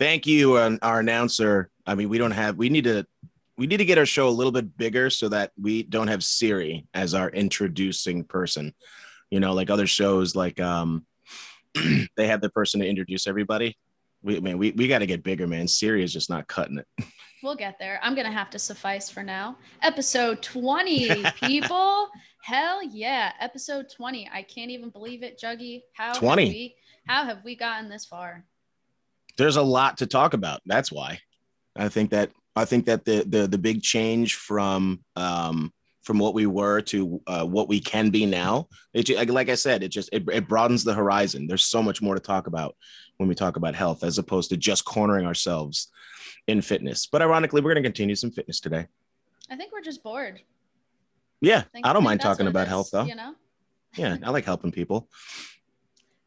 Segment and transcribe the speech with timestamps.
[0.00, 1.70] Thank you, uh, our announcer.
[1.86, 2.56] I mean, we don't have.
[2.56, 3.06] We need to.
[3.58, 6.24] We need to get our show a little bit bigger so that we don't have
[6.24, 8.72] Siri as our introducing person.
[9.30, 11.04] You know, like other shows, like um,
[12.16, 13.76] they have the person to introduce everybody.
[14.22, 15.68] We man, we, we got to get bigger, man.
[15.68, 17.04] Siri is just not cutting it.
[17.42, 17.98] We'll get there.
[18.02, 19.56] I'm gonna have to suffice for now.
[19.80, 22.10] Episode 20, people.
[22.42, 24.28] Hell yeah, episode 20.
[24.30, 25.80] I can't even believe it, Juggy.
[25.94, 26.44] How 20.
[26.44, 26.76] Have we,
[27.06, 28.44] how have we gotten this far?
[29.40, 30.60] There's a lot to talk about.
[30.66, 31.20] That's why.
[31.74, 35.72] I think that I think that the the the big change from um
[36.02, 38.68] from what we were to uh, what we can be now.
[38.92, 41.46] It, like I said, it just it, it broadens the horizon.
[41.46, 42.76] There's so much more to talk about
[43.16, 45.88] when we talk about health, as opposed to just cornering ourselves
[46.46, 47.06] in fitness.
[47.06, 48.88] But ironically, we're going to continue some fitness today.
[49.50, 50.42] I think we're just bored.
[51.40, 53.04] Yeah, think- I don't think mind talking about is, health though.
[53.04, 53.34] You know?
[53.96, 55.08] Yeah, I like helping people.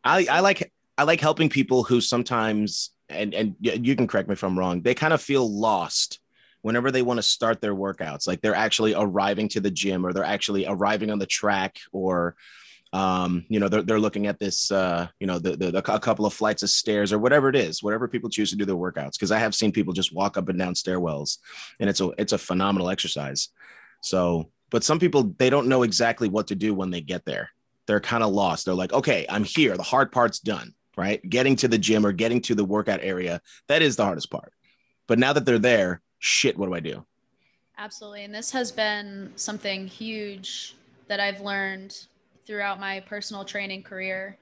[0.04, 4.34] I I like I like helping people who sometimes and and you can correct me
[4.34, 4.82] if I'm wrong.
[4.82, 6.20] They kind of feel lost
[6.62, 8.28] whenever they want to start their workouts.
[8.28, 12.36] Like they're actually arriving to the gym or they're actually arriving on the track or
[12.94, 16.00] um, you know, they're, they're looking at this, uh, you know, the, the, the, a
[16.00, 18.76] couple of flights of stairs or whatever it is, whatever people choose to do their
[18.76, 19.20] workouts.
[19.20, 21.40] Cause I have seen people just walk up and down stairwells
[21.80, 23.50] and it's a, it's a phenomenal exercise.
[24.02, 27.50] So, but some people, they don't know exactly what to do when they get there.
[27.88, 28.66] They're kind of lost.
[28.66, 29.76] They're like, okay, I'm here.
[29.76, 31.28] The hard part's done, right?
[31.30, 34.54] Getting to the gym or getting to the workout area, that is the hardest part.
[35.08, 37.06] But now that they're there, shit, what do I do?
[37.78, 38.24] Absolutely.
[38.24, 40.76] And this has been something huge
[41.08, 42.08] that I've learned
[42.46, 44.38] throughout my personal training career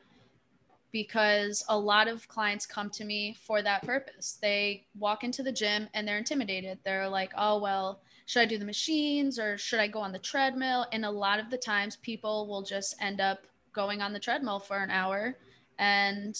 [0.91, 4.37] because a lot of clients come to me for that purpose.
[4.41, 6.79] They walk into the gym and they're intimidated.
[6.83, 10.19] They're like, oh, well, should I do the machines or should I go on the
[10.19, 10.85] treadmill?
[10.91, 14.59] And a lot of the times people will just end up going on the treadmill
[14.59, 15.37] for an hour
[15.81, 16.37] and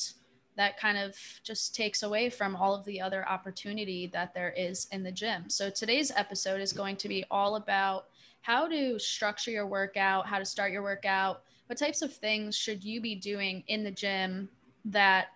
[0.55, 4.87] that kind of just takes away from all of the other opportunity that there is
[4.91, 5.49] in the gym.
[5.49, 8.05] So today's episode is going to be all about
[8.41, 12.83] how to structure your workout, how to start your workout, what types of things should
[12.83, 14.47] you be doing in the gym
[14.85, 15.27] that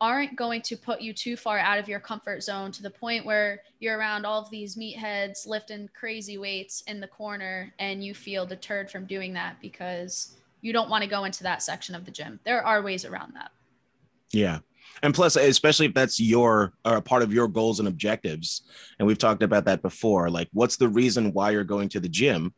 [0.00, 3.26] aren't going to put you too far out of your comfort zone to the point
[3.26, 8.14] where you're around all of these meatheads lifting crazy weights in the corner and you
[8.14, 12.04] feel deterred from doing that because you don't want to go into that section of
[12.04, 12.40] the gym.
[12.44, 13.50] There are ways around that.
[14.32, 14.58] Yeah.
[15.02, 18.62] And plus, especially if that's your or a part of your goals and objectives,
[18.98, 20.28] and we've talked about that before.
[20.30, 22.52] Like, what's the reason why you're going to the gym?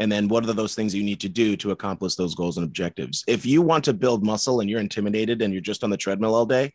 [0.00, 2.64] And then what are those things you need to do to accomplish those goals and
[2.64, 3.22] objectives?
[3.28, 6.34] If you want to build muscle and you're intimidated and you're just on the treadmill
[6.34, 6.72] all day,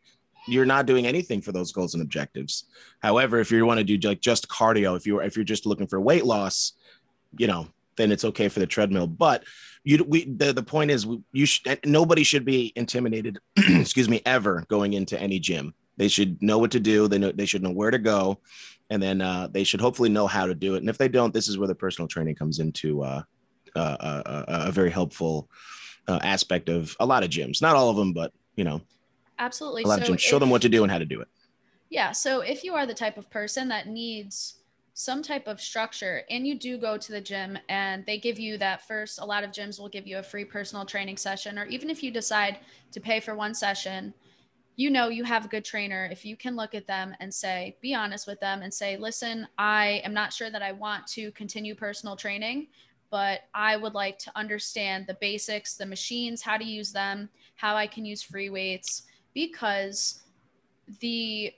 [0.48, 2.66] you're not doing anything for those goals and objectives.
[3.02, 5.88] However, if you want to do like just cardio, if you're if you're just looking
[5.88, 6.74] for weight loss,
[7.38, 7.68] you know,
[7.98, 9.06] then it's okay for the treadmill.
[9.06, 9.44] But
[9.84, 14.66] you we the, the point is you should nobody should be intimidated, excuse me, ever
[14.68, 15.74] going into any gym.
[15.98, 17.08] They should know what to do.
[17.08, 18.40] They know they should know where to go,
[18.90, 20.80] and then uh, they should hopefully know how to do it.
[20.80, 23.22] And if they don't, this is where the personal training comes into uh,
[23.76, 25.50] uh, uh, uh, a very helpful
[26.08, 27.62] uh, aspect of a lot of gyms.
[27.62, 28.82] Not all of them, but you know,
[29.38, 29.84] Absolutely.
[29.84, 30.20] a lot So of gyms.
[30.20, 31.28] Show them what to do and how to do it.
[31.90, 32.12] Yeah.
[32.12, 34.59] So if you are the type of person that needs
[34.94, 38.58] some type of structure and you do go to the gym and they give you
[38.58, 41.66] that first, a lot of gyms will give you a free personal training session, or
[41.66, 42.60] even if you decide
[42.92, 44.14] to pay for one session,
[44.76, 46.08] you know you have a good trainer.
[46.12, 49.48] If you can look at them and say, be honest with them and say, listen,
[49.58, 52.68] I am not sure that I want to continue personal training,
[53.10, 57.76] but I would like to understand the basics, the machines, how to use them, how
[57.76, 60.24] I can use free weights, because
[61.00, 61.54] the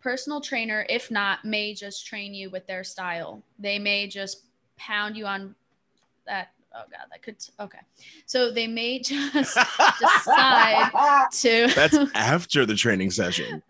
[0.00, 3.42] personal trainer, if not, may just train you with their style.
[3.58, 4.44] They may just
[4.76, 5.54] pound you on
[6.26, 6.52] that.
[6.74, 7.36] Oh God, that could.
[7.58, 7.78] Okay,
[8.26, 10.90] so they may just decide
[11.32, 11.72] to.
[11.74, 13.62] That's after the training session.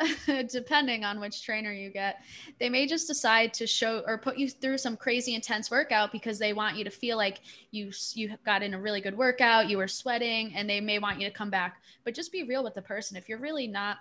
[0.50, 2.22] depending on which trainer you get,
[2.58, 6.40] they may just decide to show or put you through some crazy intense workout because
[6.40, 9.76] they want you to feel like you you got in a really good workout, you
[9.76, 11.80] were sweating, and they may want you to come back.
[12.04, 13.16] But just be real with the person.
[13.16, 13.98] If you're really not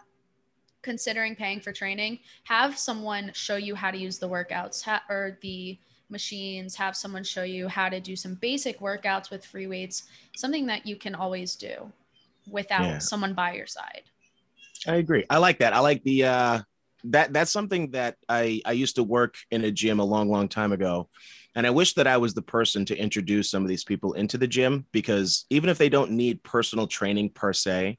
[0.86, 5.38] considering paying for training, have someone show you how to use the workouts ha- or
[5.42, 5.78] the
[6.10, 10.04] machines, have someone show you how to do some basic workouts with free weights,
[10.36, 11.92] something that you can always do
[12.50, 13.00] without Yeah.
[13.02, 14.04] someone by your side.
[14.88, 15.26] I agree.
[15.30, 15.74] I like that.
[15.74, 16.60] I like the uh
[17.06, 20.48] that that's something that I I used to work in a gym a long long
[20.48, 21.10] time ago.
[21.56, 24.38] And I wish that I was the person to introduce some of these people into
[24.38, 27.98] the gym because even if they don't need personal training per se,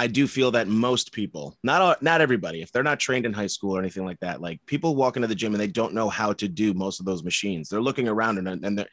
[0.00, 3.34] I do feel that most people, not all, not everybody, if they're not trained in
[3.34, 5.92] high school or anything like that, like people walk into the gym and they don't
[5.92, 7.68] know how to do most of those machines.
[7.68, 8.88] They're looking around and and they're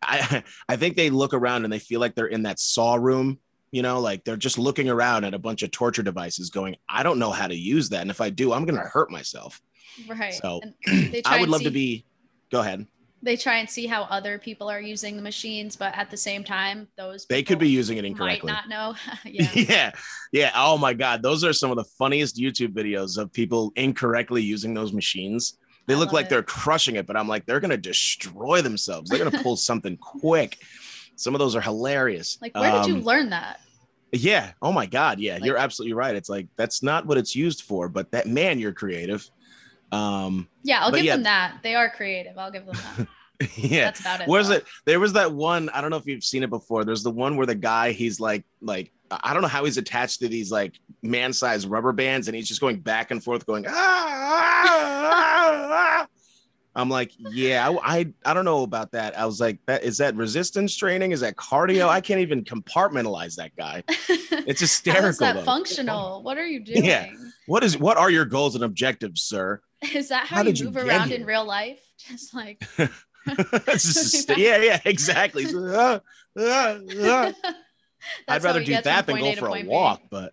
[0.00, 3.40] I I think they look around and they feel like they're in that saw room
[3.72, 7.02] You know, like they're just looking around at a bunch of torture devices going, I
[7.02, 8.02] don't know how to use that.
[8.02, 9.60] And if I do, I'm going to hurt myself.
[10.06, 10.34] Right.
[10.34, 10.60] So
[11.26, 12.06] I would love to be,
[12.52, 12.86] go ahead.
[13.24, 16.44] They try and see how other people are using the machines, but at the same
[16.44, 18.52] time, those They could be using it incorrectly.
[18.52, 18.94] might not know.
[19.24, 19.50] yeah.
[19.54, 19.92] yeah.
[20.32, 20.50] Yeah.
[20.54, 21.22] Oh my God.
[21.22, 25.58] Those are some of the funniest YouTube videos of people incorrectly using those machines.
[25.86, 26.28] They I look like it.
[26.30, 29.08] they're crushing it, but I'm like, they're to destroy themselves.
[29.10, 30.58] They're to pull something quick.
[31.16, 32.38] Some of those are hilarious.
[32.42, 33.60] Like, where did you Um, learn that?
[34.12, 34.52] Yeah.
[34.62, 35.18] Oh my God.
[35.18, 35.34] Yeah.
[35.34, 36.14] Like- you're absolutely right.
[36.14, 39.28] It's like, that's not what it's used for, but that man, you're creative.
[39.92, 41.14] Um, Yeah, I'll give yeah.
[41.16, 41.58] them that.
[41.62, 42.38] They are creative.
[42.38, 43.08] I'll give them that.
[43.56, 43.84] yeah.
[43.84, 44.28] That's about it.
[44.28, 44.56] Where's though.
[44.56, 44.66] it?
[44.84, 45.68] There was that one.
[45.70, 46.84] I don't know if you've seen it before.
[46.84, 50.20] There's the one where the guy he's like like I don't know how he's attached
[50.20, 53.72] to these like man-sized rubber bands, and he's just going back and forth, going ah.
[53.72, 56.06] ah, ah, ah."
[56.76, 59.16] I'm like, yeah, I, I I don't know about that.
[59.16, 61.12] I was like, that is that resistance training?
[61.12, 61.88] Is that cardio?
[61.88, 63.82] I can't even compartmentalize that guy.
[64.46, 65.02] It's hysterical.
[65.02, 65.42] How is that though.
[65.42, 66.22] functional?
[66.22, 66.84] What are you doing?
[66.84, 67.08] Yeah.
[67.46, 69.62] What is what are your goals and objectives, sir?
[69.94, 71.18] Is that how, How you did you move around here?
[71.18, 71.80] in real life?
[71.98, 72.62] Just like
[73.72, 75.46] just a- yeah, yeah, exactly.
[75.46, 76.00] So, ah,
[76.38, 77.32] ah, ah.
[78.28, 79.68] I'd rather do that than go for a point B.
[79.70, 80.02] walk.
[80.10, 80.32] But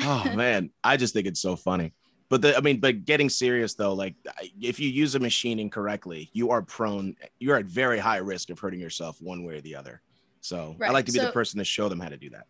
[0.00, 1.92] oh man, I just think it's so funny.
[2.28, 4.16] But the, I mean, but getting serious though, like
[4.60, 7.14] if you use a machine incorrectly, you are prone.
[7.38, 10.02] You're at very high risk of hurting yourself one way or the other.
[10.40, 12.46] So I like to be the person to show them how to do that.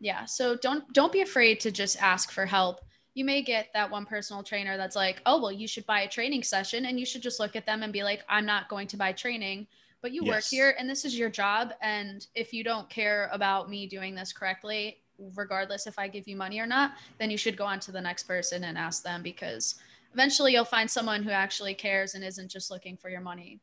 [0.00, 0.24] Yeah.
[0.24, 2.80] So don't don't be afraid to just ask for help.
[3.16, 6.08] You may get that one personal trainer that's like, "Oh, well, you should buy a
[6.08, 8.86] training session," and you should just look at them and be like, "I'm not going
[8.88, 9.66] to buy training."
[10.02, 11.72] But you work here, and this is your job.
[11.80, 15.00] And if you don't care about me doing this correctly,
[15.34, 18.02] regardless if I give you money or not, then you should go on to the
[18.02, 19.76] next person and ask them because
[20.12, 23.60] eventually you'll find someone who actually cares and isn't just looking for your money.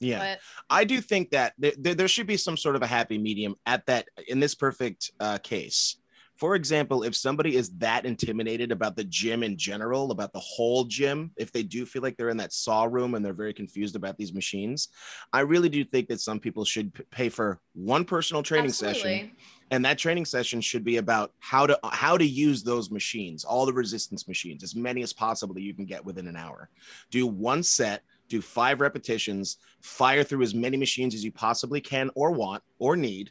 [0.00, 0.18] Yeah.
[0.18, 0.40] But
[0.70, 3.54] I do think that there, there, there should be some sort of a happy medium
[3.66, 5.96] at that in this perfect uh, case.
[6.36, 10.84] For example, if somebody is that intimidated about the gym in general, about the whole
[10.84, 13.94] gym, if they do feel like they're in that saw room and they're very confused
[13.94, 14.88] about these machines,
[15.32, 19.30] I really do think that some people should pay for one personal training session
[19.70, 23.66] and that training session should be about how to how to use those machines all
[23.66, 26.68] the resistance machines as many as possible that you can get within an hour.
[27.10, 32.10] Do one set do five repetitions fire through as many machines as you possibly can
[32.14, 33.30] or want or need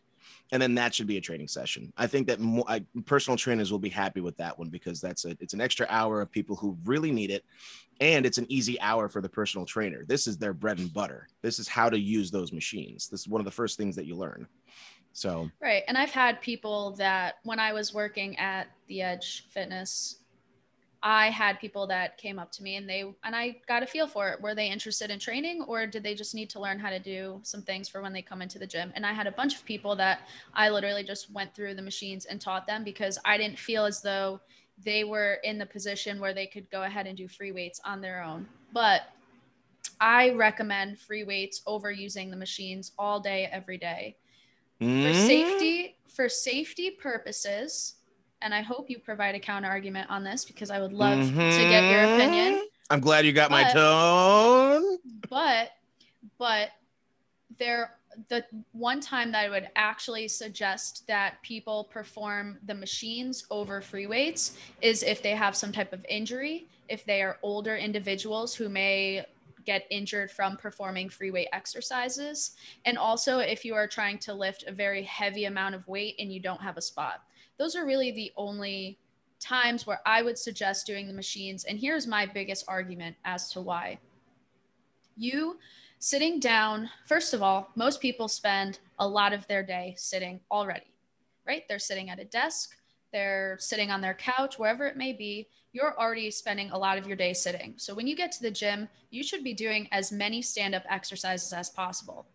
[0.53, 1.91] and then that should be a training session.
[1.97, 5.25] I think that more, I, personal trainers will be happy with that one because that's
[5.25, 7.43] a it's an extra hour of people who really need it
[7.99, 10.05] and it's an easy hour for the personal trainer.
[10.07, 11.27] This is their bread and butter.
[11.41, 13.07] This is how to use those machines.
[13.07, 14.47] This is one of the first things that you learn.
[15.11, 15.81] So Right.
[15.87, 20.19] And I've had people that when I was working at the Edge Fitness,
[21.05, 24.07] I had people that came up to me and they and I got a feel
[24.07, 24.41] for it.
[24.41, 27.41] Were they interested in training or did they just need to learn how to do
[27.43, 28.93] some things for when they come into the gym?
[28.95, 30.21] And I had a bunch of people that
[30.53, 34.01] I literally just went through the machines and taught them because I didn't feel as
[34.01, 34.39] though
[34.81, 37.99] they were in the position where they could go ahead and do free weights on
[37.99, 38.47] their own.
[38.71, 39.01] But
[39.99, 44.15] I recommend free weights over using the machines all day every day
[44.79, 45.15] for Mm.
[45.15, 47.95] safety for safety purposes
[48.43, 51.19] and i hope you provide a counter argument on this because i would love
[51.49, 52.13] to get your Mhm.
[52.13, 54.99] opinion I'm glad you got my tone.
[55.29, 55.71] but
[56.37, 56.69] but
[57.57, 57.97] there
[58.29, 64.05] the one time that i would actually suggest that people perform the machines over free
[64.05, 68.69] weights is if they have some type of injury if they are older individuals who
[68.69, 69.25] may
[69.65, 74.63] get injured from performing free weight exercises and also if you are trying to lift
[74.67, 77.23] a very heavy amount of weight and you don't have a spot
[77.63, 78.97] those are really the only
[79.39, 83.61] times where i would suggest doing the machines and here's my biggest argument as to
[83.61, 83.97] why
[85.15, 85.57] you
[85.99, 90.91] sitting down, first of all, most people spend a lot of their day sitting already,
[91.47, 91.63] right?
[91.69, 92.75] They're sitting at a desk,
[93.13, 95.47] they're sitting on their couch, wherever it may be.
[95.71, 97.75] You're already spending a lot of your day sitting.
[97.77, 100.83] So when you get to the gym, you should be doing as many stand up
[100.89, 102.25] exercises as possible.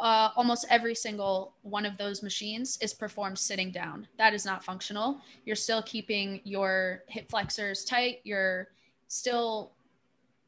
[0.00, 4.06] Uh, almost every single one of those machines is performed sitting down.
[4.16, 5.20] That is not functional.
[5.44, 8.20] You're still keeping your hip flexors tight.
[8.22, 8.68] You're
[9.08, 9.72] still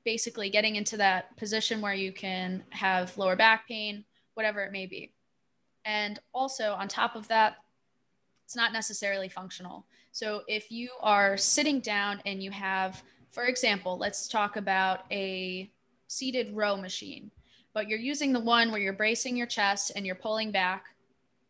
[0.05, 4.05] basically getting into that position where you can have lower back pain,
[4.35, 5.13] whatever it may be.
[5.85, 7.57] And also, on top of that,
[8.45, 9.85] it's not necessarily functional.
[10.13, 15.71] So, if you are sitting down and you have, for example, let's talk about a
[16.09, 17.31] seated row machine,
[17.73, 20.87] but you're using the one where you're bracing your chest and you're pulling back.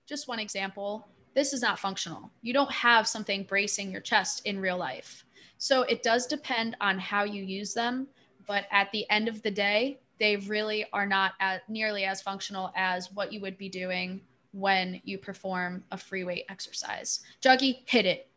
[0.07, 2.31] Just one example, this is not functional.
[2.43, 5.25] You don't have something bracing your chest in real life.
[5.59, 8.09] So, it does depend on how you use them
[8.51, 12.73] but at the end of the day they really are not at nearly as functional
[12.75, 17.21] as what you would be doing when you perform a free weight exercise.
[17.41, 18.30] Juggy, hit it.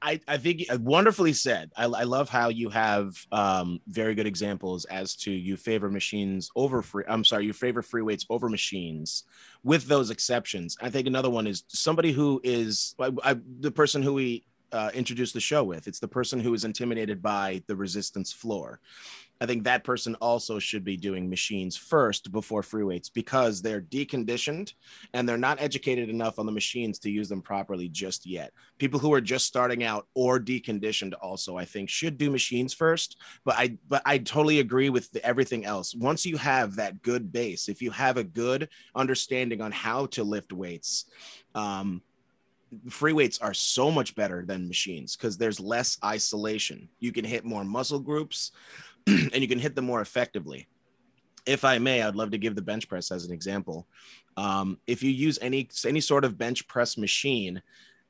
[0.00, 1.70] I, I think uh, wonderfully said.
[1.76, 6.50] I, I love how you have um, very good examples as to you favor machines
[6.54, 7.04] over free.
[7.08, 9.24] I'm sorry, you favor free weights over machines,
[9.64, 10.76] with those exceptions.
[10.80, 14.90] I think another one is somebody who is I, I, the person who we uh,
[14.94, 15.88] introduced the show with.
[15.88, 18.80] It's the person who is intimidated by the resistance floor.
[19.40, 23.80] I think that person also should be doing machines first before free weights because they're
[23.80, 24.72] deconditioned
[25.14, 28.52] and they're not educated enough on the machines to use them properly just yet.
[28.78, 33.18] People who are just starting out or deconditioned also, I think, should do machines first.
[33.44, 35.94] But I but I totally agree with the, everything else.
[35.94, 40.24] Once you have that good base, if you have a good understanding on how to
[40.24, 41.06] lift weights,
[41.54, 42.02] um,
[42.88, 46.88] free weights are so much better than machines because there's less isolation.
[46.98, 48.52] You can hit more muscle groups.
[49.32, 50.68] and you can hit them more effectively.
[51.46, 53.86] If I may, I'd love to give the bench press as an example.
[54.36, 57.62] Um, if you use any any sort of bench press machine,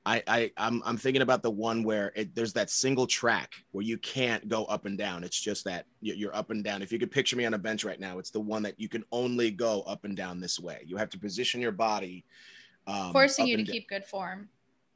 [0.04, 3.84] I, I I'm, I'm thinking about the one where it, there's that single track where
[3.84, 5.22] you can't go up and down.
[5.22, 6.82] It's just that you're up and down.
[6.82, 8.88] If you could picture me on a bench right now, it's the one that you
[8.88, 10.82] can only go up and down this way.
[10.84, 12.24] You have to position your body,
[12.86, 14.48] um, forcing you to keep good form.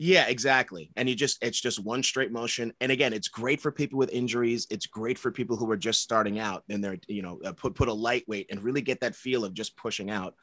[0.05, 0.91] Yeah, exactly.
[0.97, 2.73] And you just it's just one straight motion.
[2.81, 4.67] And again, it's great for people with injuries.
[4.69, 7.77] It's great for people who are just starting out and they're you know uh, put
[7.77, 10.35] put a lightweight and really get that feel of just pushing out.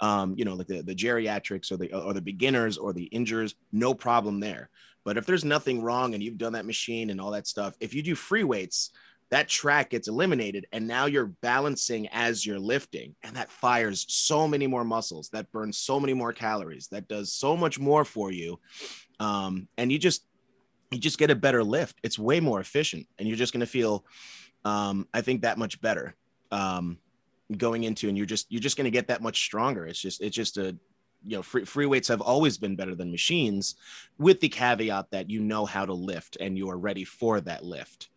[0.00, 3.54] Um, you know, like the, the geriatrics or the or the beginners or the injures,
[3.70, 4.70] no problem there.
[5.04, 7.92] But if there's nothing wrong and you've done that machine and all that stuff, if
[7.92, 8.92] you do free weights,
[9.30, 14.46] that track gets eliminated and now you're balancing as you're lifting and that fires so
[14.46, 18.30] many more muscles that burns so many more calories that does so much more for
[18.30, 18.60] you
[19.20, 20.24] um, and you just
[20.90, 21.96] you just get a better lift.
[22.02, 24.04] It's way more efficient and you're just going to feel
[24.64, 26.14] um, i think that much better
[26.52, 26.98] um,
[27.56, 29.86] going into and you're just you're just going to get that much stronger.
[29.86, 30.76] It's just it's just a
[31.24, 33.76] you know free, free weights have always been better than machines
[34.18, 37.64] with the caveat that you know how to lift and you are ready for that
[37.64, 38.10] lift.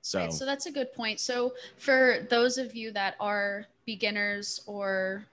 [0.00, 1.20] So, right, so that's a good point.
[1.20, 5.26] So, for those of you that are beginners or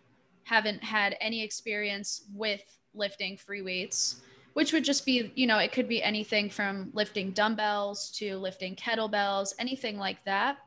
[0.43, 2.61] haven't had any experience with
[2.93, 4.21] lifting free weights,
[4.59, 8.75] which would just be, you know, it could be anything from lifting dumbbells to lifting
[8.75, 10.57] kettlebells, anything like that.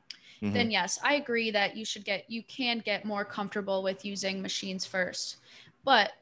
[0.40, 0.54] Mm-hmm.
[0.54, 4.40] Then, yes, I agree that you should get, you can get more comfortable with using
[4.40, 5.36] machines first.
[5.84, 6.12] But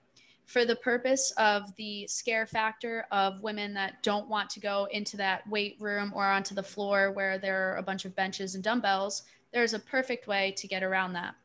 [0.46, 5.16] for the purpose of the scare factor of women that don't want to go into
[5.18, 8.64] that weight room or onto the floor where there are a bunch of benches and
[8.64, 9.22] dumbbells,
[9.52, 11.36] there's a perfect way to get around that.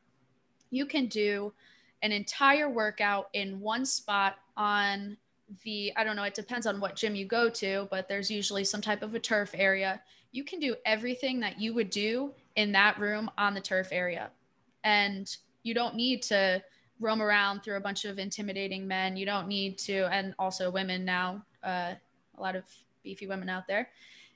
[0.72, 1.54] You can do
[2.02, 5.18] an entire workout in one spot on
[5.64, 8.64] the, I don't know, it depends on what gym you go to, but there's usually
[8.64, 10.02] some type of a turf area.
[10.32, 14.32] You can do everything that you would do in that room on the turf area.
[14.84, 16.64] And you don't need to
[17.00, 19.18] roam around through a bunch of intimidating men.
[19.18, 21.94] You don't need to, and also women now, uh,
[22.38, 22.66] a lot of
[23.04, 23.90] beefy women out there.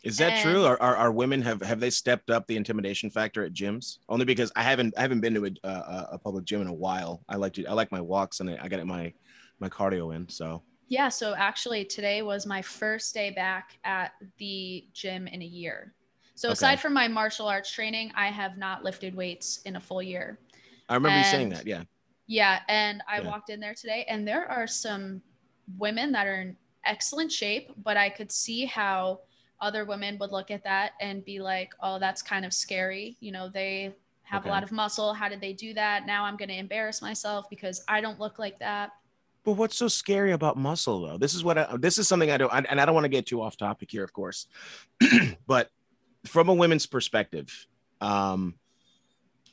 [0.03, 0.63] Is that and, true?
[0.63, 3.97] Are, are, are, women have have they stepped up the intimidation factor at gyms?
[4.07, 6.73] Only because I haven't I haven't been to a, a, a public gym in a
[6.73, 7.21] while.
[7.27, 9.13] I like to I like my walks and I, I got my
[9.59, 10.29] my cardio in.
[10.29, 11.07] So yeah.
[11.07, 15.93] So actually, today was my first day back at the gym in a year.
[16.35, 16.53] So okay.
[16.53, 20.39] aside from my martial arts training, I have not lifted weights in a full year.
[20.89, 21.67] I remember and, you saying that.
[21.67, 21.83] Yeah.
[22.27, 23.27] Yeah, and I yeah.
[23.27, 25.21] walked in there today, and there are some
[25.77, 26.55] women that are in
[26.85, 29.21] excellent shape, but I could see how
[29.61, 33.31] other women would look at that and be like, "Oh, that's kind of scary." You
[33.31, 34.49] know, they have okay.
[34.49, 35.13] a lot of muscle.
[35.13, 36.05] How did they do that?
[36.05, 38.91] Now I'm going to embarrass myself because I don't look like that.
[39.45, 41.17] But what's so scary about muscle, though?
[41.17, 43.25] This is what I, this is something I do, and I don't want to get
[43.25, 44.47] too off topic here, of course,
[45.47, 45.69] but
[46.25, 47.67] from a women's perspective,
[48.01, 48.55] um,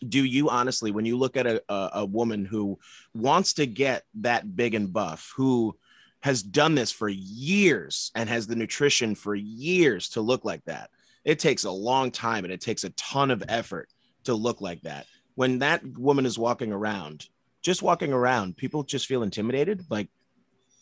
[0.07, 2.78] do you honestly when you look at a, a, a, woman who
[3.14, 5.76] wants to get that big and buff who
[6.21, 10.90] has done this for years and has the nutrition for years to look like that
[11.25, 13.88] it takes a long time and it takes a ton of effort
[14.25, 17.28] to look like that when that woman is walking around
[17.63, 20.09] just walking around people just feel intimidated like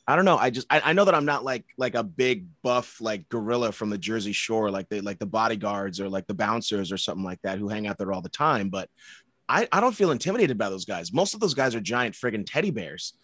[0.07, 0.37] I don't know.
[0.37, 3.73] I just I, I, know that I'm not like like a big buff like gorilla
[3.73, 7.25] from the Jersey Shore, like the like the bodyguards or like the bouncers or something
[7.25, 8.69] like that who hang out there all the time.
[8.69, 8.91] But
[9.49, 11.13] I, I don't feel intimidated by those guys.
[11.13, 13.15] Most of those guys are giant friggin' teddy bears.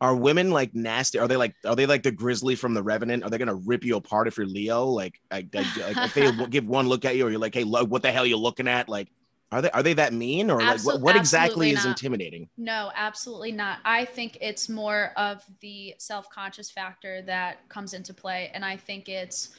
[0.00, 1.18] Are women like nasty?
[1.18, 3.24] Are they like are they like the grizzly from the Revenant?
[3.24, 4.84] Are they gonna rip you apart if you're Leo?
[4.86, 7.64] Like, I, I, like if they give one look at you, or you're like, hey,
[7.64, 8.88] look, what the hell are you looking at?
[8.88, 9.08] Like,
[9.52, 12.48] are they are they that mean or like what, what exactly is intimidating?
[12.56, 13.78] No, absolutely not.
[13.84, 18.50] I think it's more of the self-conscious factor that comes into play.
[18.54, 19.50] And I think it's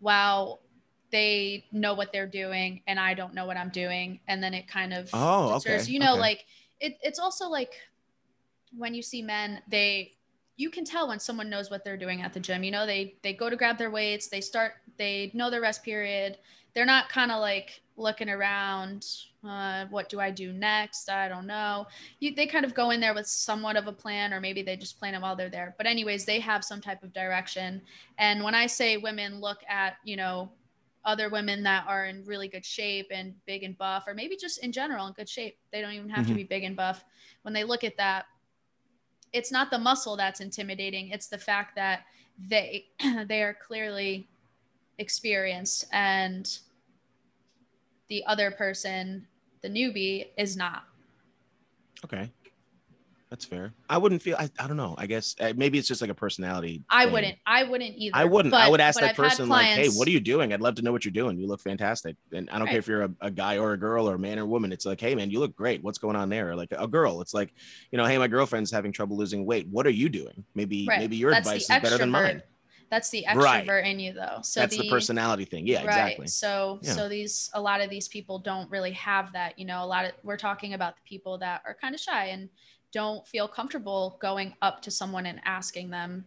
[0.00, 0.60] wow,
[1.10, 4.20] they know what they're doing and I don't know what I'm doing.
[4.28, 5.92] And then it kind of oh, deters, okay.
[5.92, 6.20] you know, okay.
[6.20, 6.44] like
[6.78, 7.74] it, it's also like
[8.76, 10.12] when you see men, they
[10.56, 12.62] you can tell when someone knows what they're doing at the gym.
[12.62, 15.82] You know, they they go to grab their weights, they start, they know their rest
[15.82, 16.38] period.
[16.72, 19.06] They're not kind of like looking around.
[19.46, 21.08] Uh, what do I do next?
[21.10, 21.86] I don't know.
[22.18, 24.76] You, they kind of go in there with somewhat of a plan, or maybe they
[24.76, 25.74] just plan it while they're there.
[25.76, 27.80] But anyways, they have some type of direction.
[28.18, 30.50] And when I say women look at, you know,
[31.04, 34.62] other women that are in really good shape and big and buff, or maybe just
[34.62, 36.32] in general in good shape, they don't even have mm-hmm.
[36.32, 37.04] to be big and buff.
[37.42, 38.26] When they look at that,
[39.32, 42.00] it's not the muscle that's intimidating it's the fact that
[42.48, 42.86] they
[43.26, 44.28] they are clearly
[44.98, 46.58] experienced and
[48.10, 49.26] the other person
[49.62, 50.84] the newbie is not
[52.04, 52.30] okay
[53.30, 53.72] that's fair.
[53.88, 54.34] I wouldn't feel.
[54.36, 54.96] I, I don't know.
[54.98, 56.82] I guess uh, maybe it's just like a personality.
[56.90, 57.12] I thing.
[57.12, 57.38] wouldn't.
[57.46, 58.16] I wouldn't either.
[58.16, 58.50] I wouldn't.
[58.50, 60.52] But, I would ask that I've person like, "Hey, what are you doing?
[60.52, 61.38] I'd love to know what you're doing.
[61.38, 62.70] You look fantastic." And I don't right.
[62.70, 64.72] care if you're a, a, guy or a girl or a man or woman.
[64.72, 65.80] It's like, "Hey, man, you look great.
[65.84, 67.54] What's going on there?" Or like a girl, it's like,
[67.92, 69.68] you know, "Hey, my girlfriend's having trouble losing weight.
[69.68, 70.44] What are you doing?
[70.56, 70.98] Maybe right.
[70.98, 72.42] maybe your That's advice is better than mine."
[72.90, 73.86] That's the extrovert right.
[73.86, 74.40] in you, though.
[74.42, 75.66] So that's the, the personality thing.
[75.66, 75.86] Yeah, right.
[75.86, 76.26] exactly.
[76.26, 76.92] So yeah.
[76.92, 79.58] so these a lot of these people don't really have that.
[79.58, 82.26] You know, a lot of we're talking about the people that are kind of shy
[82.26, 82.48] and
[82.92, 86.24] don't feel comfortable going up to someone and asking them,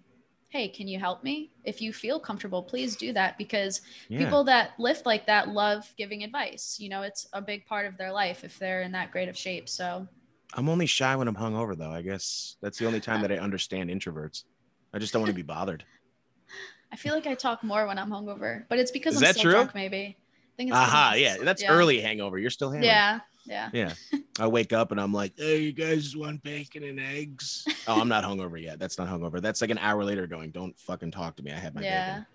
[0.47, 1.51] Hey, can you help me?
[1.65, 4.19] If you feel comfortable, please do that because yeah.
[4.19, 6.77] people that lift like that love giving advice.
[6.79, 9.37] You know, it's a big part of their life if they're in that great of
[9.37, 9.67] shape.
[9.67, 10.07] So
[10.53, 11.91] I'm only shy when I'm hungover, though.
[11.91, 14.43] I guess that's the only time uh, that I understand introverts.
[14.93, 15.83] I just don't want to be bothered.
[16.93, 19.41] I feel like I talk more when I'm hungover, but it's because Is I'm still
[19.41, 19.51] true?
[19.53, 19.97] drunk, maybe.
[19.97, 21.37] I think it's Aha, yeah.
[21.41, 21.71] That's yeah.
[21.71, 22.37] early hangover.
[22.37, 22.85] You're still hangover.
[22.85, 23.19] Yeah.
[23.45, 23.69] Yeah.
[23.73, 23.93] Yeah.
[24.39, 27.65] I wake up and I'm like, hey, you guys want bacon and eggs?
[27.87, 28.77] oh, I'm not hungover yet.
[28.77, 29.41] That's not hungover.
[29.41, 31.51] That's like an hour later going, don't fucking talk to me.
[31.51, 32.11] I had my yeah.
[32.11, 32.25] bacon.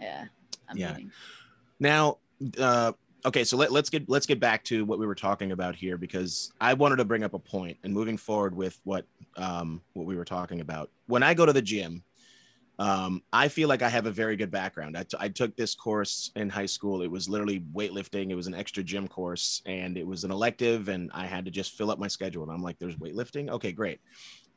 [0.00, 0.24] Yeah.
[0.68, 0.92] I'm yeah.
[0.94, 1.12] Eating.
[1.78, 2.18] Now,
[2.58, 2.92] uh,
[3.24, 5.96] okay, so let, let's get let's get back to what we were talking about here
[5.96, 9.06] because I wanted to bring up a point and moving forward with what
[9.36, 10.90] um what we were talking about.
[11.06, 12.02] When I go to the gym,
[12.78, 14.96] um, I feel like I have a very good background.
[14.96, 17.02] I, t- I took this course in high school.
[17.02, 18.30] It was literally weightlifting.
[18.30, 21.50] It was an extra gym course and it was an elective, and I had to
[21.50, 22.44] just fill up my schedule.
[22.44, 23.50] And I'm like, there's weightlifting?
[23.50, 24.00] Okay, great.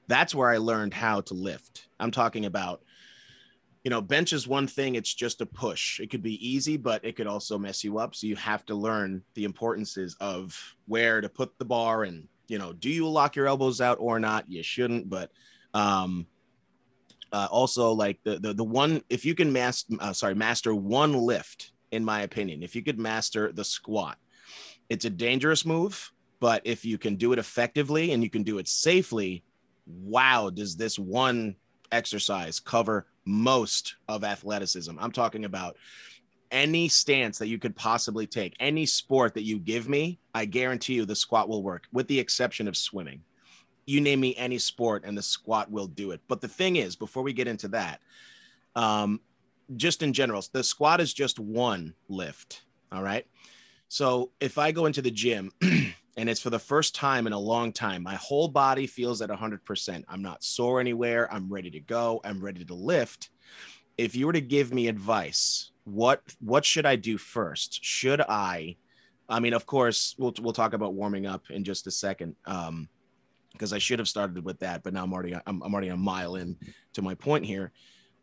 [0.08, 1.88] That's where I learned how to lift.
[2.00, 2.84] I'm talking about,
[3.84, 6.00] you know, bench is one thing, it's just a push.
[6.00, 8.14] It could be easy, but it could also mess you up.
[8.14, 12.60] So you have to learn the importances of where to put the bar and, you
[12.60, 14.46] know, do you lock your elbows out or not?
[14.48, 15.32] You shouldn't, but,
[15.74, 16.28] um,
[17.32, 21.14] uh, also like the, the the one if you can master uh, sorry master one
[21.14, 24.18] lift in my opinion if you could master the squat
[24.90, 28.58] it's a dangerous move but if you can do it effectively and you can do
[28.58, 29.44] it safely
[29.86, 31.56] wow does this one
[31.92, 34.98] exercise cover most of athleticism?
[35.00, 35.78] I'm talking about
[36.52, 40.96] any stance that you could possibly take any sport that you give me i guarantee
[40.96, 43.22] you the squat will work with the exception of swimming
[43.86, 46.22] you name me any sport and the squat will do it.
[46.28, 48.02] But the thing is, before we get into that,
[48.76, 49.20] um,
[49.76, 52.64] just in general, the squat is just one lift.
[52.92, 53.26] All right.
[53.88, 57.40] So if I go into the gym and it's for the first time in a
[57.40, 60.04] long time, my whole body feels at 100%.
[60.08, 61.32] I'm not sore anywhere.
[61.34, 62.22] I'm ready to go.
[62.24, 63.30] I'm ready to lift.
[63.98, 67.84] If you were to give me advice, what what should I do first?
[67.84, 68.78] Should I?
[69.28, 72.36] I mean, of course, we'll we'll talk about warming up in just a second.
[72.46, 72.88] Um,
[73.54, 75.98] because I should have started with that, but now I'm already I'm, I'm already a
[75.98, 76.58] mile in
[76.94, 77.72] to my point here.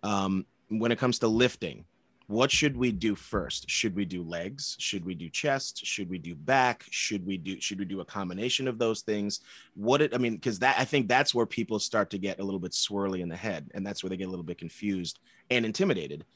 [0.02, 1.84] Um, when it comes to lifting,
[2.28, 3.70] what should we do first?
[3.70, 4.76] Should we do legs?
[4.78, 5.84] Should we do chest?
[5.86, 6.84] Should we do back?
[6.90, 9.40] Should we do should we do a combination of those things?
[9.74, 12.44] What it I mean, because that I think that's where people start to get a
[12.44, 15.20] little bit swirly in the head, and that's where they get a little bit confused
[15.50, 16.26] and intimidated.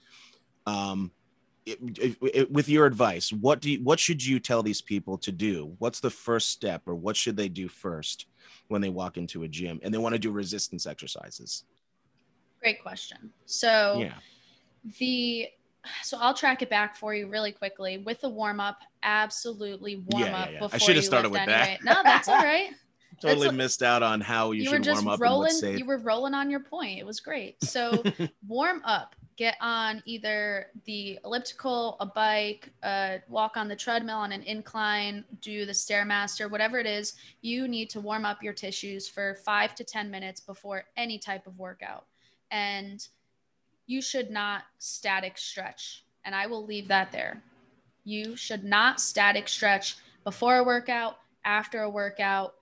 [0.66, 1.10] Um,
[1.66, 5.18] it, it, it, with your advice, what do you, what should you tell these people
[5.18, 5.76] to do?
[5.78, 8.26] What's the first step, or what should they do first?
[8.72, 11.64] When they walk into a gym and they want to do resistance exercises?
[12.60, 13.32] Great question.
[13.46, 14.14] So, yeah.
[14.98, 15.48] the
[16.02, 18.78] so I'll track it back for you really quickly with the warm up.
[19.02, 20.58] Absolutely warm yeah, up yeah, yeah.
[20.60, 21.78] before I should have started with anyway.
[21.82, 21.84] that.
[21.84, 22.70] No, that's all right.
[23.20, 25.20] totally that's missed out on how you, you should were just warm up.
[25.20, 26.98] Rolling, you were rolling on your point.
[26.98, 27.62] It was great.
[27.62, 28.02] So
[28.46, 34.32] warm up get on either the elliptical, a bike, uh, walk on the treadmill on
[34.32, 39.08] an incline, do the Stairmaster, whatever it is, you need to warm up your tissues
[39.08, 42.06] for five to 10 minutes before any type of workout.
[42.50, 43.06] And
[43.86, 46.04] you should not static stretch.
[46.24, 47.42] And I will leave that there.
[48.04, 52.54] You should not static stretch before a workout, after a workout,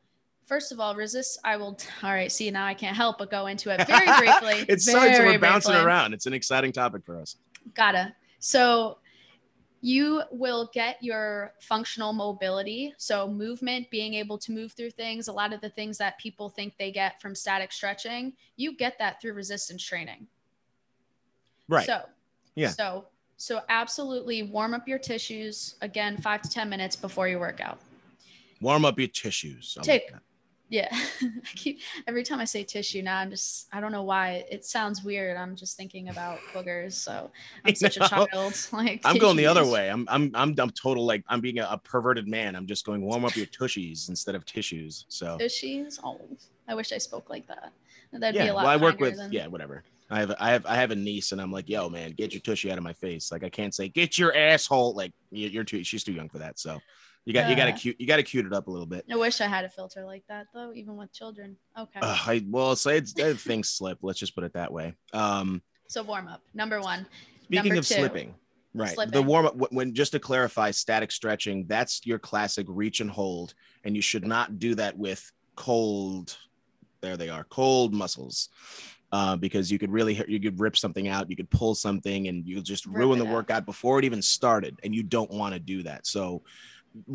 [0.46, 1.38] first of all, resist.
[1.44, 1.78] I will.
[2.02, 2.30] All right.
[2.30, 4.64] See, now I can't help but go into it very briefly.
[4.68, 6.12] it's very so we're bouncing around.
[6.12, 7.36] It's an exciting topic for us.
[7.74, 8.14] Gotta.
[8.38, 8.98] So,
[9.82, 12.92] you will get your functional mobility.
[12.98, 16.48] So, movement, being able to move through things, a lot of the things that people
[16.50, 20.26] think they get from static stretching, you get that through resistance training.
[21.68, 21.86] Right.
[21.86, 22.02] So,
[22.56, 22.68] Yeah.
[22.70, 27.78] So, so absolutely warm up your tissues again, five to 10 minutes before your workout.
[28.60, 29.74] Warm up your tissues.
[29.78, 30.20] Like Take- that.
[30.70, 30.88] Yeah.
[31.22, 34.64] I keep every time I say tissue now, I'm just I don't know why it
[34.64, 35.36] sounds weird.
[35.36, 36.92] I'm just thinking about boogers.
[36.92, 37.30] So
[37.64, 38.28] I'm such a child.
[38.72, 39.90] Like I'm going the other way.
[39.90, 42.54] I'm I'm I'm I'm total like I'm being a, a perverted man.
[42.54, 45.06] I'm just going warm up your tushies instead of tissues.
[45.08, 45.98] So Tissues.
[46.04, 46.20] Oh,
[46.68, 47.72] I wish I spoke like that.
[48.12, 48.64] That'd yeah, be a lot.
[48.64, 49.82] well, I work with than- yeah, whatever.
[50.08, 52.40] I have I have I have a niece, and I'm like, yo, man, get your
[52.40, 53.32] tushy out of my face.
[53.32, 54.94] Like I can't say get your asshole.
[54.94, 55.82] Like you're too.
[55.84, 56.58] She's too young for that.
[56.58, 56.80] So
[57.24, 57.76] you got you got to Uh.
[57.76, 59.04] cute you got to cute it up a little bit.
[59.10, 61.56] I wish I had a filter like that though, even with children.
[61.78, 62.00] Okay.
[62.02, 63.98] Ugh, I well, say it's uh, things slip.
[64.02, 64.94] Let's just put it that way.
[65.12, 66.42] Um, so warm up.
[66.54, 67.06] Number one.
[67.44, 67.94] speaking Number of two.
[67.94, 68.34] slipping,
[68.74, 68.96] right?
[69.10, 71.66] The warm up when just to clarify, static stretching.
[71.66, 73.54] That's your classic reach and hold,
[73.84, 76.36] and you should not do that with cold.
[77.00, 78.48] There they are, cold muscles.
[79.12, 82.46] Uh, because you could really you could rip something out, you could pull something, and
[82.46, 83.32] you'll just Rip ruin the out.
[83.32, 86.06] workout before it even started, and you don't want to do that.
[86.06, 86.42] So,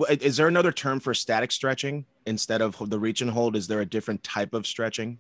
[0.09, 3.55] is there another term for static stretching instead of the reach and hold?
[3.55, 5.19] Is there a different type of stretching?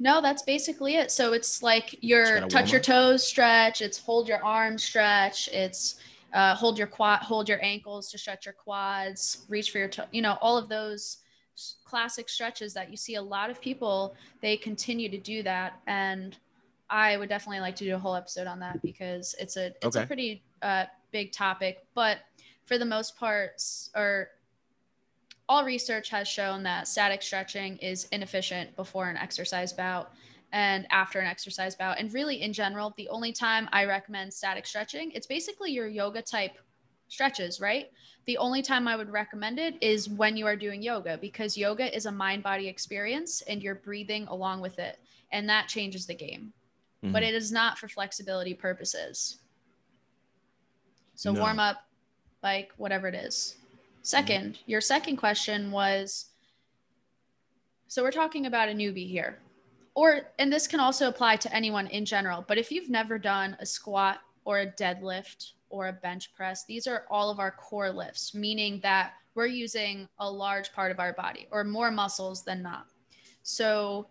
[0.00, 1.10] No, that's basically it.
[1.10, 5.96] So it's like your touch your toes stretch, it's hold your arms stretch, it's
[6.32, 10.04] uh, hold your quad, hold your ankles to stretch your quads, reach for your toe,
[10.12, 11.18] you know, all of those
[11.84, 15.80] classic stretches that you see a lot of people, they continue to do that.
[15.86, 16.36] And
[16.90, 19.96] I would definitely like to do a whole episode on that because it's a, it's
[19.96, 22.18] a pretty uh, big topic, but
[22.68, 23.62] for the most part,
[23.96, 24.28] or
[25.48, 30.12] all research has shown that static stretching is inefficient before an exercise bout
[30.52, 31.98] and after an exercise bout.
[31.98, 36.20] And really, in general, the only time I recommend static stretching, it's basically your yoga
[36.20, 36.58] type
[37.08, 37.90] stretches, right?
[38.26, 41.94] The only time I would recommend it is when you are doing yoga because yoga
[41.96, 44.98] is a mind body experience and you're breathing along with it.
[45.32, 46.52] And that changes the game.
[47.02, 47.28] But Mhm.
[47.28, 49.38] it is not for flexibility purposes.
[51.14, 51.40] So No.
[51.40, 51.87] warm up,
[52.42, 53.56] like whatever it is.
[54.04, 54.32] Mm-hmm.
[54.32, 56.26] 2nd your second question was
[57.88, 59.38] so we're talking about a newbie here.
[59.94, 63.56] Or and this can also apply to anyone in general, but if you've never done
[63.60, 67.90] a squat or a deadlift or a bench press, these are all of our core
[67.90, 72.62] lifts, meaning that we're using a large part of our body or more muscles than
[72.62, 72.86] not.
[73.42, 74.06] So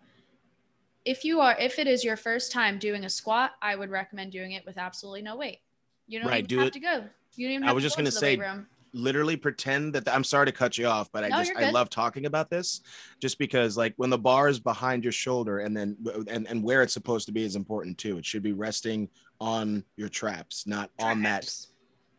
[1.04, 4.32] if you are if it is your first time doing a squat, I would recommend
[4.32, 5.60] doing it with absolutely no weight.
[6.06, 7.04] You don't Right, even do have it- to go.
[7.38, 8.66] You even I was just gonna say, room.
[8.92, 11.88] literally pretend that I'm sorry to cut you off, but I No, just I love
[11.88, 12.80] talking about this
[13.22, 15.96] just because like when the bar is behind your shoulder and then
[16.28, 18.18] and and where it's supposed to be is important too.
[18.18, 19.08] It should be resting
[19.40, 21.48] on your traps, not on that.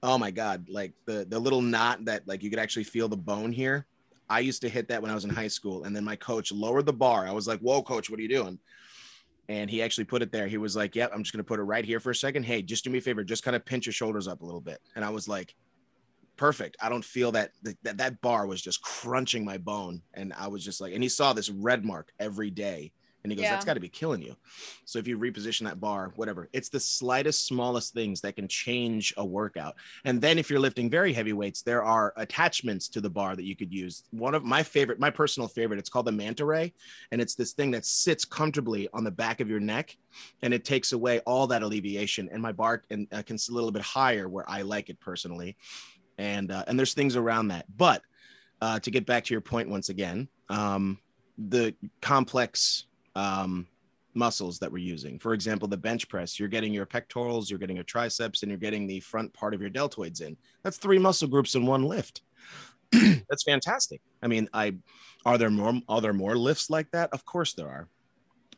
[0.01, 3.17] Oh my god, like the the little knot that like you could actually feel the
[3.17, 3.86] bone here.
[4.29, 6.51] I used to hit that when I was in high school and then my coach
[6.53, 7.27] lowered the bar.
[7.27, 8.60] I was like, "Whoa, coach, what are you doing?"
[9.49, 10.47] And he actually put it there.
[10.47, 12.43] He was like, "Yep, I'm just to put it right here for a second.
[12.43, 14.62] Hey, just do me a favor, just kind of pinch your shoulders up a little
[14.62, 15.55] bit." And I was like,
[16.39, 16.77] perfect.
[16.81, 17.51] I don't feel that
[17.83, 21.09] that that bar was just crunching my bone, and I was just like, and he
[21.09, 23.51] saw this red mark every day, and he goes, Yeah.
[23.51, 24.36] "That's got to be killing you."
[24.86, 29.13] So if you reposition that bar, whatever, it's the slightest, smallest things that can change
[29.17, 29.75] a workout.
[30.05, 33.43] And then if you're lifting very heavy weights, there are attachments to the bar that
[33.43, 34.03] you could use.
[34.12, 36.73] One of my favorite, my personal favorite, it's called the Manta Ray,
[37.12, 39.97] and it's this thing that sits comfortably on the back of your neck,
[40.41, 42.29] and it takes away all that alleviation.
[42.32, 44.99] And my bar can, uh, can sit a little bit higher where I like it
[44.99, 45.58] personally
[46.19, 47.65] and uh, and there's things around that.
[47.75, 48.03] But
[48.62, 50.99] uh, to get back to your point once again, um,
[51.38, 53.67] the complex um,
[54.13, 57.76] muscles that we're using, for example, the bench press, you're getting your pectorals, you're getting
[57.76, 60.38] your triceps, and you're getting the front part of your deltoids in.
[60.63, 62.22] That's three muscle groups in one lift.
[62.91, 64.02] That's fantastic.
[64.22, 64.76] I mean, I
[65.26, 67.12] are there more are there more lifts like that?
[67.13, 67.88] Of course there are.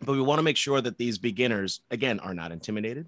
[0.03, 3.07] But we want to make sure that these beginners, again, are not intimidated.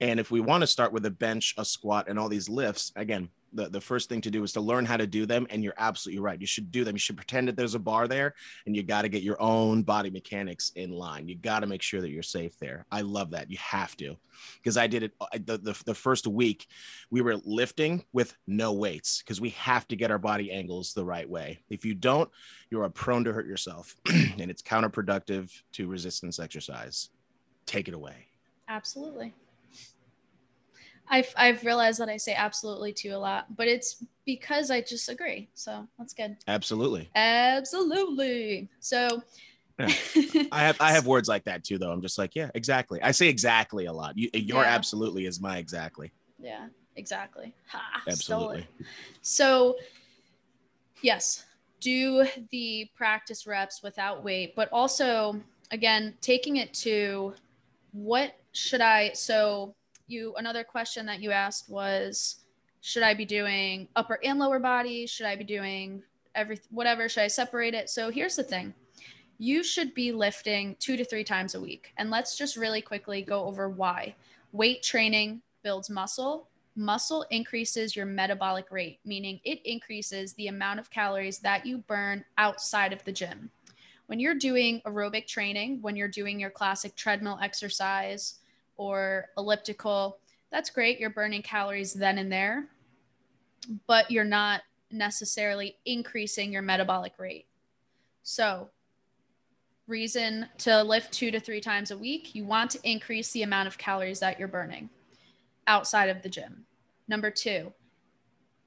[0.00, 2.92] And if we want to start with a bench, a squat, and all these lifts,
[2.96, 5.46] again, the, the first thing to do is to learn how to do them.
[5.50, 6.40] And you're absolutely right.
[6.40, 6.94] You should do them.
[6.94, 8.34] You should pretend that there's a bar there
[8.66, 11.28] and you got to get your own body mechanics in line.
[11.28, 12.86] You got to make sure that you're safe there.
[12.90, 13.50] I love that.
[13.50, 14.16] You have to.
[14.56, 16.66] Because I did it I- the, the, the first week,
[17.10, 21.04] we were lifting with no weights because we have to get our body angles the
[21.04, 21.60] right way.
[21.70, 22.30] If you don't,
[22.70, 27.10] you are prone to hurt yourself and it's counterproductive to resistance exercise.
[27.66, 28.26] Take it away.
[28.68, 29.34] Absolutely.
[31.10, 35.08] I've, I've realized that I say absolutely to a lot, but it's because I just
[35.08, 35.50] agree.
[35.54, 36.36] So that's good.
[36.46, 37.10] Absolutely.
[37.14, 38.68] Absolutely.
[38.78, 39.22] So
[39.78, 39.92] Yeah.
[40.52, 41.90] I have I have words like that too, though.
[41.90, 43.02] I'm just like, yeah, exactly.
[43.02, 44.16] I say exactly a lot.
[44.16, 44.74] You, your Yeah.
[44.74, 46.12] absolutely is my exactly.
[46.38, 47.54] Yeah, exactly.
[47.68, 48.66] Ha, Absolutely.
[49.22, 49.76] So,
[51.02, 51.44] yes,
[51.80, 57.34] do the practice reps without weight, but also, again, taking it to
[57.92, 59.12] what should I?
[59.14, 59.74] So,
[60.10, 62.36] you, another question that you asked was,
[62.80, 65.06] should I be doing upper and lower body?
[65.06, 66.02] Should I be doing
[66.34, 67.08] every whatever?
[67.08, 67.90] Should I separate it?
[67.90, 68.74] So, here's the thing
[69.38, 71.94] you should be lifting two to three times a week.
[71.96, 74.14] And let's just really quickly go over why.
[74.52, 76.48] Weight training builds muscle.
[76.76, 82.22] Muscle increases your metabolic rate, meaning it increases the amount of calories that you burn
[82.36, 83.50] outside of the gym.
[84.08, 88.39] When you're doing aerobic training, when you're doing your classic treadmill exercise
[88.80, 90.18] or elliptical,
[90.50, 90.98] that's great.
[90.98, 92.66] You're burning calories then and there,
[93.86, 97.44] but you're not necessarily increasing your metabolic rate.
[98.22, 98.70] So,
[99.86, 103.68] reason to lift two to three times a week, you want to increase the amount
[103.68, 104.88] of calories that you're burning
[105.66, 106.64] outside of the gym.
[107.06, 107.74] Number two,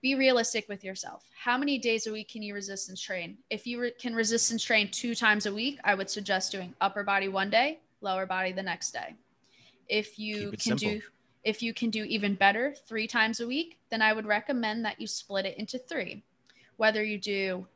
[0.04, 1.24] be realistic with yourself.
[1.36, 3.40] How many days a week can you resistance train?
[3.50, 7.04] If you re- can resistance train two times a week, I would suggest doing upper
[7.04, 9.16] body one day, lower body the next day.
[9.90, 10.90] If you can simple.
[10.90, 11.02] do
[11.44, 15.00] if you can do even better 3 times a week, then I would recommend that
[15.00, 16.24] you split it into 3.
[16.78, 17.68] Whether you do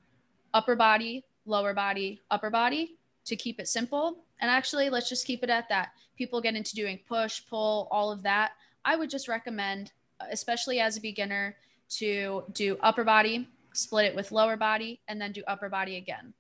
[0.54, 4.20] upper body, lower body, upper body, to keep it simple.
[4.40, 5.90] And actually, let's just keep it at that.
[6.18, 8.52] People get into doing push, pull, all of that.
[8.86, 9.92] I would just recommend,
[10.32, 11.58] especially as a beginner,
[11.90, 16.34] to do upper body, split it with lower body, and then do upper body again.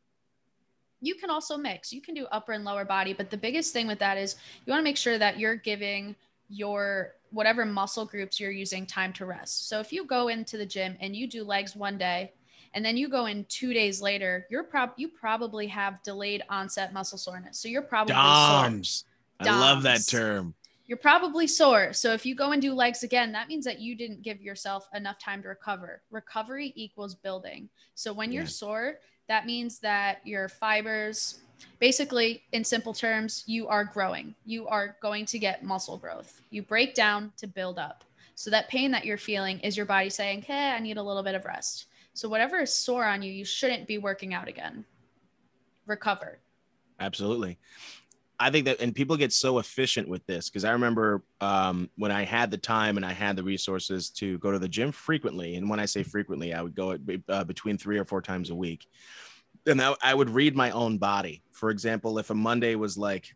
[1.01, 1.93] You can also mix.
[1.93, 4.71] You can do upper and lower body, but the biggest thing with that is you
[4.71, 6.15] want to make sure that you're giving
[6.49, 9.67] your whatever muscle groups you're using time to rest.
[9.69, 12.31] So if you go into the gym and you do legs one day
[12.73, 16.93] and then you go in two days later, you're prob you probably have delayed onset
[16.93, 17.59] muscle soreness.
[17.59, 19.05] So you're probably DOMS.
[19.43, 19.53] Sore.
[19.53, 20.53] I love that term.
[20.87, 21.91] You're probably sore.
[21.91, 24.87] So if you go and do legs again, that means that you didn't give yourself
[24.93, 26.01] enough time to recover.
[26.11, 27.67] Recovery equals building.
[27.93, 31.39] So when you're sore, that means that your fibers,
[31.79, 34.35] basically in simple terms, you are growing.
[34.45, 36.41] You are going to get muscle growth.
[36.49, 38.03] You break down to build up.
[38.35, 41.23] So that pain that you're feeling is your body saying, "Hey, I need a little
[41.23, 44.85] bit of rest." So whatever is sore on you, you shouldn't be working out again.
[45.85, 46.39] Recover.
[46.99, 47.57] Absolutely.
[48.39, 52.11] I think that, and people get so efficient with this because I remember um, when
[52.11, 55.55] I had the time and I had the resources to go to the gym frequently.
[55.55, 56.97] And when I say frequently, I would go
[57.29, 58.87] uh, between three or four times a week.
[59.65, 61.41] And I, I would read my own body.
[61.51, 63.33] For example, if a Monday was like,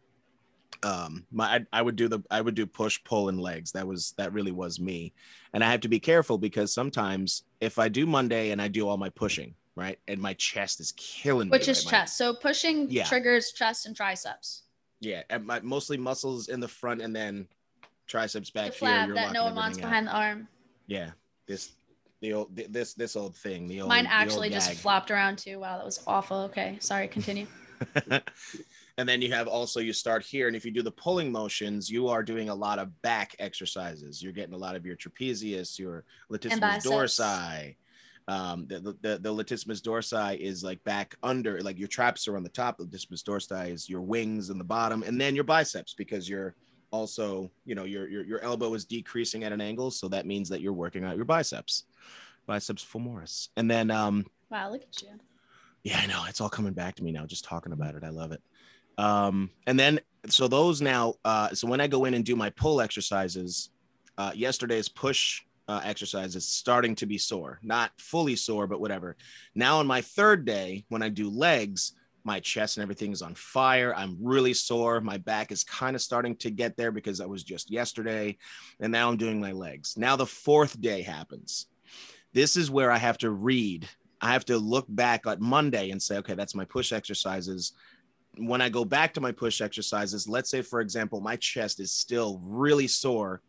[0.84, 3.86] um my I, I, would do the i would do push pull and legs that
[3.86, 5.14] was that really was me
[5.54, 8.88] and i have to be careful because sometimes if i do monday and i do
[8.88, 11.52] all my pushing right and my chest is killing me.
[11.52, 11.92] which me is right?
[11.92, 13.04] chest my, so pushing yeah.
[13.04, 14.64] triggers chest and triceps
[15.02, 17.48] yeah and my mostly muscles in the front and then
[18.08, 20.48] triceps back the flap here that no one wants behind the arm.
[20.88, 21.12] Yeah
[21.48, 21.72] this
[22.22, 25.60] the old this this old thing the old mine actually just flopped around too.
[25.60, 26.38] Wow that was awful.
[26.38, 27.48] Okay sorry continue.
[28.98, 31.90] And then you have also you start here and if you do the pulling motions
[31.90, 34.22] you are doing a lot of back exercises.
[34.22, 37.76] You're getting a lot of your trapezius your latissimus dorsi
[38.28, 42.44] um, the, the, the latissimus dorsi is like back under like your traps are on
[42.44, 45.94] the top the latissimus dorsi is your wings in the bottom and then your biceps
[45.94, 46.56] because you're
[46.92, 50.50] also you know your, your your elbow is decreasing at an angle so that means
[50.50, 51.86] that you're working out your biceps
[52.46, 53.50] biceps femoris.
[53.56, 55.10] And then um wow look at you.
[55.84, 58.10] Yeah i know it's all coming back to me now just talking about it i
[58.10, 58.42] love it.
[58.98, 62.52] Um, and then, so those now, uh, so when I go in and do my
[62.52, 63.70] pull exercises,
[64.18, 69.16] uh, yesterday's push uh, exercise is starting to be sore, not fully sore, but whatever.
[69.56, 73.34] Now, on my third day, when I do legs, my chest and everything is on
[73.36, 73.96] fire.
[73.96, 75.00] I'm really sore.
[75.00, 78.38] My back is kind of starting to get there because that was just yesterday.
[78.80, 79.98] And now I'm doing my legs.
[79.98, 81.68] Now, the fourth day happens.
[82.34, 83.88] This is where I have to read.
[84.20, 87.74] I have to look back at Monday and say, okay, that's my push exercises
[88.38, 91.92] when I go back to my push exercises, let's say, for example, my chest is
[91.92, 93.42] still really sore,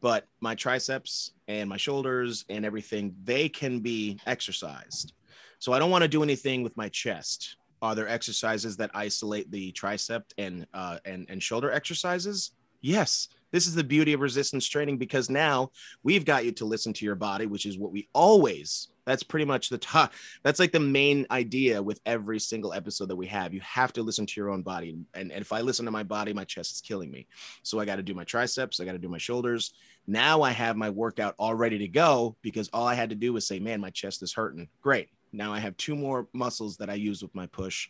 [0.00, 5.12] but my triceps and my shoulders and everything, they can be exercised.
[5.58, 7.56] So I don't want to do anything with my chest.
[7.82, 12.52] Are there exercises that isolate the tricep and uh, and and shoulder exercises?
[12.80, 13.28] Yes.
[13.52, 15.70] This is the beauty of resistance training because now
[16.02, 19.44] we've got you to listen to your body, which is what we always that's pretty
[19.44, 20.12] much the top.
[20.42, 23.54] That's like the main idea with every single episode that we have.
[23.54, 24.98] You have to listen to your own body.
[25.14, 27.26] And, and if I listen to my body, my chest is killing me.
[27.62, 29.72] So I got to do my triceps, I got to do my shoulders.
[30.06, 33.32] Now I have my workout all ready to go because all I had to do
[33.32, 34.68] was say, man, my chest is hurting.
[34.82, 35.08] Great.
[35.32, 37.88] Now I have two more muscles that I use with my push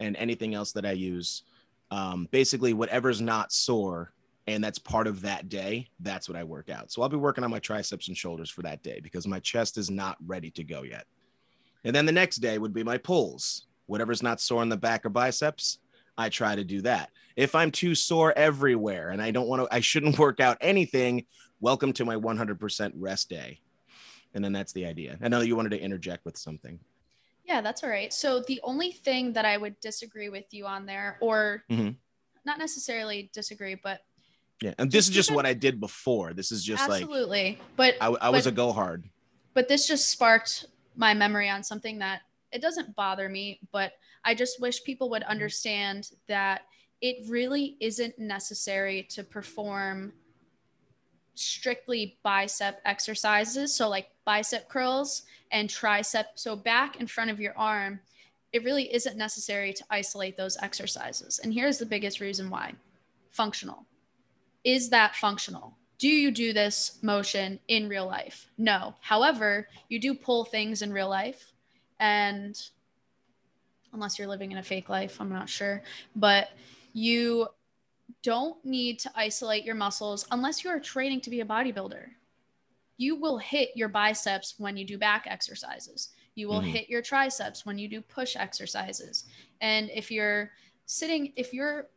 [0.00, 1.42] and anything else that I use.
[1.90, 4.12] Um, basically, whatever's not sore
[4.46, 6.90] and that's part of that day, that's what I work out.
[6.90, 9.78] So I'll be working on my triceps and shoulders for that day because my chest
[9.78, 11.06] is not ready to go yet.
[11.84, 13.66] And then the next day would be my pulls.
[13.86, 15.78] Whatever's not sore in the back or biceps,
[16.16, 17.10] I try to do that.
[17.36, 21.26] If I'm too sore everywhere and I don't want to, I shouldn't work out anything,
[21.60, 23.60] welcome to my 100% rest day.
[24.34, 25.18] And then that's the idea.
[25.22, 26.78] I know you wanted to interject with something.
[27.44, 28.12] Yeah, that's all right.
[28.12, 31.90] So the only thing that I would disagree with you on there, or mm-hmm.
[32.44, 34.00] not necessarily disagree, but
[34.62, 36.32] yeah, and this is just what I did before.
[36.32, 37.16] This is just absolutely.
[37.16, 37.58] Like, absolutely.
[37.76, 39.04] but I, I was but, a go hard.
[39.54, 42.22] But this just sparked my memory on something that
[42.52, 43.92] it doesn't bother me, but
[44.24, 46.62] I just wish people would understand that
[47.00, 50.12] it really isn't necessary to perform
[51.34, 53.74] strictly bicep exercises.
[53.74, 57.98] So, like bicep curls and tricep, so back in front of your arm,
[58.52, 61.40] it really isn't necessary to isolate those exercises.
[61.42, 62.74] And here's the biggest reason why
[63.30, 63.86] functional.
[64.64, 65.76] Is that functional?
[65.98, 68.48] Do you do this motion in real life?
[68.58, 68.94] No.
[69.00, 71.52] However, you do pull things in real life.
[72.00, 72.60] And
[73.92, 75.82] unless you're living in a fake life, I'm not sure.
[76.16, 76.50] But
[76.92, 77.46] you
[78.22, 82.06] don't need to isolate your muscles unless you are training to be a bodybuilder.
[82.96, 86.10] You will hit your biceps when you do back exercises.
[86.34, 86.70] You will mm-hmm.
[86.70, 89.24] hit your triceps when you do push exercises.
[89.60, 90.50] And if you're
[90.86, 91.88] sitting, if you're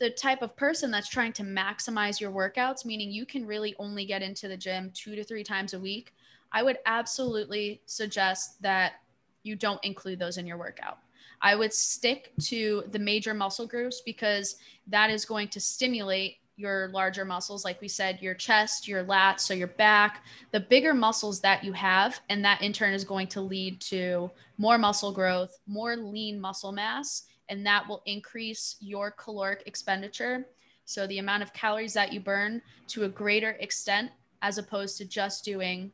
[0.00, 4.06] the type of person that's trying to maximize your workouts, meaning you can really only
[4.06, 6.14] get into the gym two to three times a week,
[6.52, 8.94] I would absolutely suggest that
[9.42, 10.98] you don't include those in your workout.
[11.42, 14.56] I would stick to the major muscle groups because
[14.88, 19.40] that is going to stimulate your larger muscles, like we said, your chest, your lats,
[19.40, 22.20] so your back, the bigger muscles that you have.
[22.28, 26.72] And that in turn is going to lead to more muscle growth, more lean muscle
[26.72, 30.46] mass, and that will increase your caloric expenditure.
[30.86, 34.10] So the amount of calories that you burn to a greater extent,
[34.40, 35.92] as opposed to just doing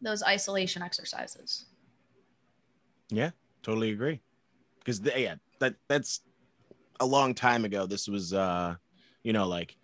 [0.00, 1.66] those isolation exercises.
[3.10, 3.30] Yeah,
[3.62, 4.20] totally agree.
[4.78, 6.20] Because yeah, that that's
[7.00, 7.86] a long time ago.
[7.86, 8.76] This was uh,
[9.22, 9.76] you know, like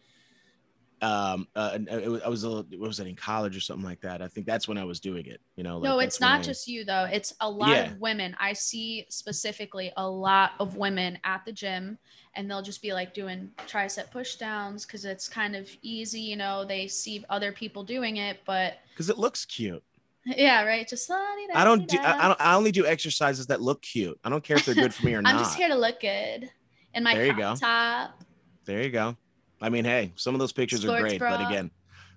[1.01, 4.01] um uh, it was, I was a what was it in college or something like
[4.01, 4.21] that.
[4.21, 5.41] I think that's when I was doing it.
[5.57, 7.09] You know, like no, it's not I, just you though.
[7.11, 7.91] It's a lot yeah.
[7.91, 8.37] of women.
[8.41, 11.99] I see specifically a lot of women at the gym,
[12.35, 16.21] and they'll just be like doing tricep push downs because it's kind of easy.
[16.21, 19.83] You know, they see other people doing it, but because it looks cute.
[20.37, 20.87] Yeah, right.
[20.87, 21.97] Just I don't do.
[21.99, 22.41] I, don't.
[22.41, 24.19] I only do exercises that look cute.
[24.23, 25.33] I don't care if they're good for me or not.
[25.35, 26.51] I'm just here to look good.
[26.93, 27.55] In my there you go.
[27.55, 28.23] top.
[28.67, 29.17] There you go.
[29.61, 31.37] I mean, hey, some of those pictures Sports are great, bra.
[31.37, 31.71] but again,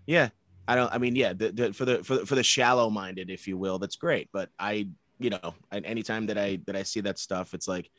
[0.06, 0.30] yeah,
[0.67, 0.91] I don't.
[0.93, 3.58] I mean, yeah, the, the, for the for the, for the shallow minded, if you
[3.58, 4.30] will, that's great.
[4.32, 4.88] But I,
[5.19, 7.89] you know, anytime that I that I see that stuff, it's like,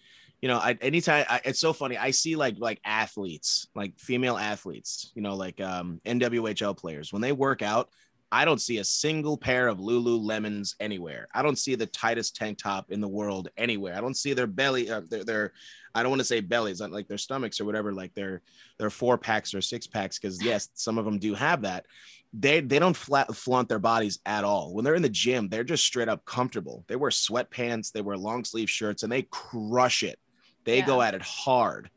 [0.40, 1.96] you know, I anytime I, it's so funny.
[1.96, 7.22] I see like like athletes, like female athletes, you know, like um NWHL players when
[7.22, 7.90] they work out.
[8.32, 11.28] I don't see a single pair of Lululemons anywhere.
[11.34, 13.94] I don't see the tightest tank top in the world anywhere.
[13.94, 15.52] I don't see their belly, uh, their, their,
[15.94, 18.40] I don't want to say bellies, like their stomachs or whatever, like their
[18.78, 21.84] their four packs or six packs, because yes, some of them do have that.
[22.32, 24.72] They they don't flat, flaunt their bodies at all.
[24.72, 26.84] When they're in the gym, they're just straight up comfortable.
[26.88, 30.18] They wear sweatpants, they wear long sleeve shirts, and they crush it.
[30.64, 30.86] They yeah.
[30.86, 31.90] go at it hard,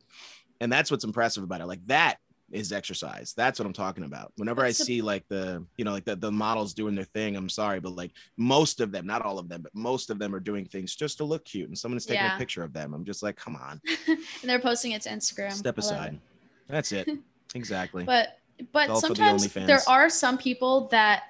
[0.59, 1.67] and that's what's impressive about it.
[1.67, 2.17] Like that
[2.55, 3.33] is exercise.
[3.35, 4.31] That's what I'm talking about.
[4.37, 7.35] Whenever That's I see like the, you know, like the, the models doing their thing,
[7.35, 10.33] I'm sorry, but like most of them, not all of them, but most of them
[10.33, 11.67] are doing things just to look cute.
[11.67, 12.35] And someone's taking yeah.
[12.35, 12.93] a picture of them.
[12.93, 13.81] I'm just like, come on.
[14.07, 15.51] and they're posting it to Instagram.
[15.51, 16.13] Step aside.
[16.13, 16.19] It.
[16.67, 17.09] That's it.
[17.53, 18.03] Exactly.
[18.03, 18.39] but
[18.73, 21.23] but sometimes the there are some people that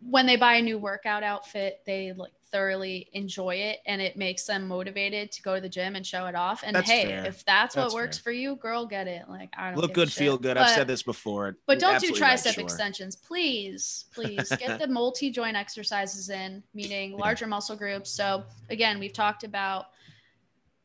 [0.00, 4.44] when they buy a new workout outfit, they like thoroughly enjoy it and it makes
[4.44, 6.62] them motivated to go to the gym and show it off.
[6.64, 7.24] And that's hey, fair.
[7.26, 8.24] if that's, that's what works fair.
[8.24, 9.28] for you, girl, get it.
[9.28, 10.54] Like I don't look good, feel good.
[10.54, 11.56] But, I've said this before.
[11.66, 12.64] But don't do tricep sure.
[12.64, 14.06] extensions, please.
[14.18, 17.50] Please get the multi-joint exercises in, meaning larger yeah.
[17.50, 18.10] muscle groups.
[18.10, 19.86] So again, we've talked about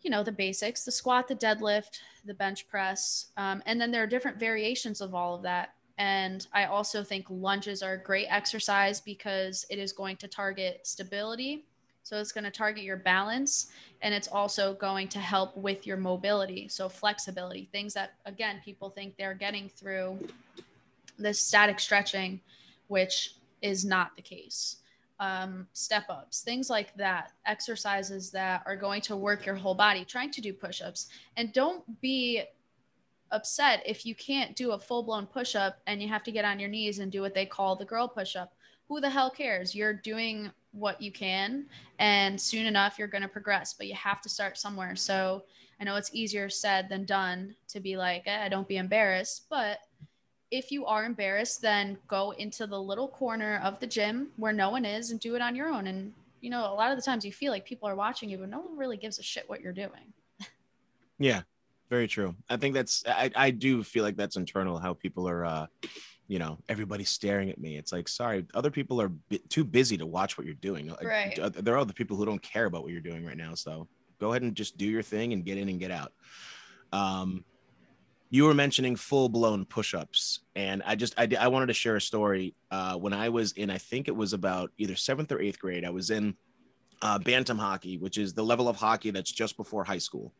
[0.01, 4.03] you know the basics the squat the deadlift the bench press um, and then there
[4.03, 8.27] are different variations of all of that and I also think lunges are a great
[8.29, 11.65] exercise because it is going to target stability.
[12.01, 15.97] So it's going to target your balance and it's also going to help with your
[15.97, 16.67] mobility.
[16.67, 20.19] So flexibility, things that, again, people think they're getting through
[21.17, 22.41] this static stretching,
[22.87, 24.77] which is not the case.
[25.19, 30.03] Um, step ups, things like that, exercises that are going to work your whole body,
[30.03, 31.07] trying to do push ups.
[31.37, 32.43] And don't be
[33.33, 36.45] upset if you can't do a full blown push up and you have to get
[36.45, 38.53] on your knees and do what they call the girl push up.
[38.87, 39.75] Who the hell cares?
[39.75, 41.65] You're doing what you can,
[41.99, 44.95] and soon enough, you're going to progress, but you have to start somewhere.
[44.95, 45.43] So,
[45.79, 49.47] I know it's easier said than done to be like, eh, don't be embarrassed.
[49.49, 49.79] But
[50.51, 54.69] if you are embarrassed, then go into the little corner of the gym where no
[54.69, 55.87] one is and do it on your own.
[55.87, 58.37] And, you know, a lot of the times you feel like people are watching you,
[58.37, 60.13] but no one really gives a shit what you're doing.
[61.19, 61.41] yeah,
[61.93, 62.35] very true.
[62.49, 65.65] I think that's, I, I do feel like that's internal how people are, uh,
[66.27, 67.77] you know, everybody's staring at me.
[67.77, 70.91] It's like, sorry, other people are bi- too busy to watch what you're doing.
[71.03, 71.37] Right.
[71.65, 73.53] There are other people who don't care about what you're doing right now.
[73.53, 73.87] So
[74.19, 76.11] go ahead and just do your thing and get in and get out.
[76.91, 77.45] Um,
[78.31, 81.97] you were mentioning full blown push ups, and I just I, I wanted to share
[81.97, 82.55] a story.
[82.71, 85.85] Uh, when I was in, I think it was about either seventh or eighth grade.
[85.85, 86.35] I was in
[87.03, 90.33] uh, bantam hockey, which is the level of hockey that's just before high school.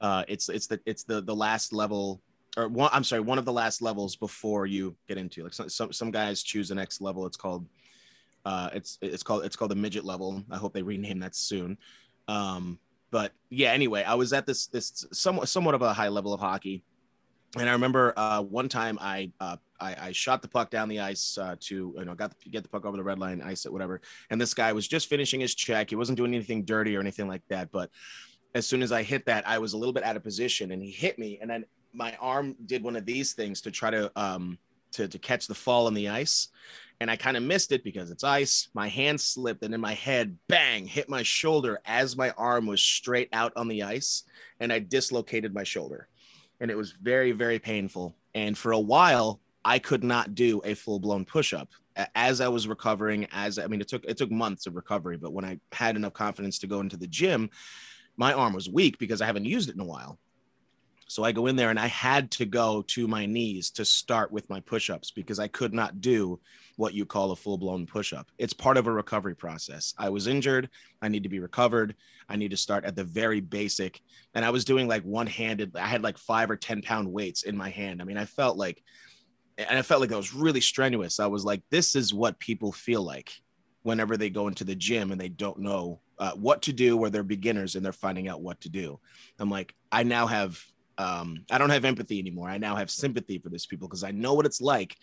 [0.00, 2.20] Uh, it's it's the it's the the last level
[2.56, 5.68] or one i'm sorry one of the last levels before you get into like some
[5.68, 7.66] some, some guys choose the next level it's called
[8.44, 11.76] uh it's it's called it's called the midget level i hope they rename that soon
[12.28, 12.78] um
[13.10, 16.40] but yeah anyway i was at this this somewhat somewhat of a high level of
[16.40, 16.82] hockey
[17.58, 21.00] and i remember uh one time i uh I, I shot the puck down the
[21.00, 23.66] ice uh, to you know got the, get the puck over the red line, ice
[23.66, 24.00] it, whatever.
[24.30, 25.90] And this guy was just finishing his check.
[25.90, 27.70] He wasn't doing anything dirty or anything like that.
[27.70, 27.90] But
[28.54, 30.82] as soon as I hit that, I was a little bit out of position, and
[30.82, 31.38] he hit me.
[31.40, 34.58] And then my arm did one of these things to try to um
[34.92, 36.48] to, to catch the fall on the ice
[37.00, 38.68] and I kind of missed it because it's ice.
[38.74, 42.82] My hand slipped, and then my head, bang, hit my shoulder as my arm was
[42.82, 44.24] straight out on the ice,
[44.60, 46.08] and I dislocated my shoulder.
[46.60, 48.16] And it was very, very painful.
[48.34, 51.68] And for a while, I could not do a full blown push up
[52.14, 53.26] as I was recovering.
[53.32, 56.14] As I mean, it took it took months of recovery, but when I had enough
[56.14, 57.50] confidence to go into the gym,
[58.16, 60.18] my arm was weak because I haven't used it in a while.
[61.08, 64.32] So I go in there and I had to go to my knees to start
[64.32, 66.40] with my push ups because I could not do
[66.76, 68.28] what you call a full blown push up.
[68.38, 69.94] It's part of a recovery process.
[69.98, 70.68] I was injured.
[71.00, 71.94] I need to be recovered.
[72.28, 74.00] I need to start at the very basic.
[74.34, 77.44] And I was doing like one handed, I had like five or 10 pound weights
[77.44, 78.02] in my hand.
[78.02, 78.82] I mean, I felt like,
[79.58, 81.20] and I felt like I was really strenuous.
[81.20, 83.32] I was like, this is what people feel like
[83.84, 87.10] whenever they go into the gym and they don't know uh, what to do where
[87.10, 88.98] they're beginners and they're finding out what to do.
[89.38, 90.62] I'm like, I now have
[90.98, 92.48] um, I don't have empathy anymore.
[92.48, 94.96] I now have sympathy for these people because I know what it's like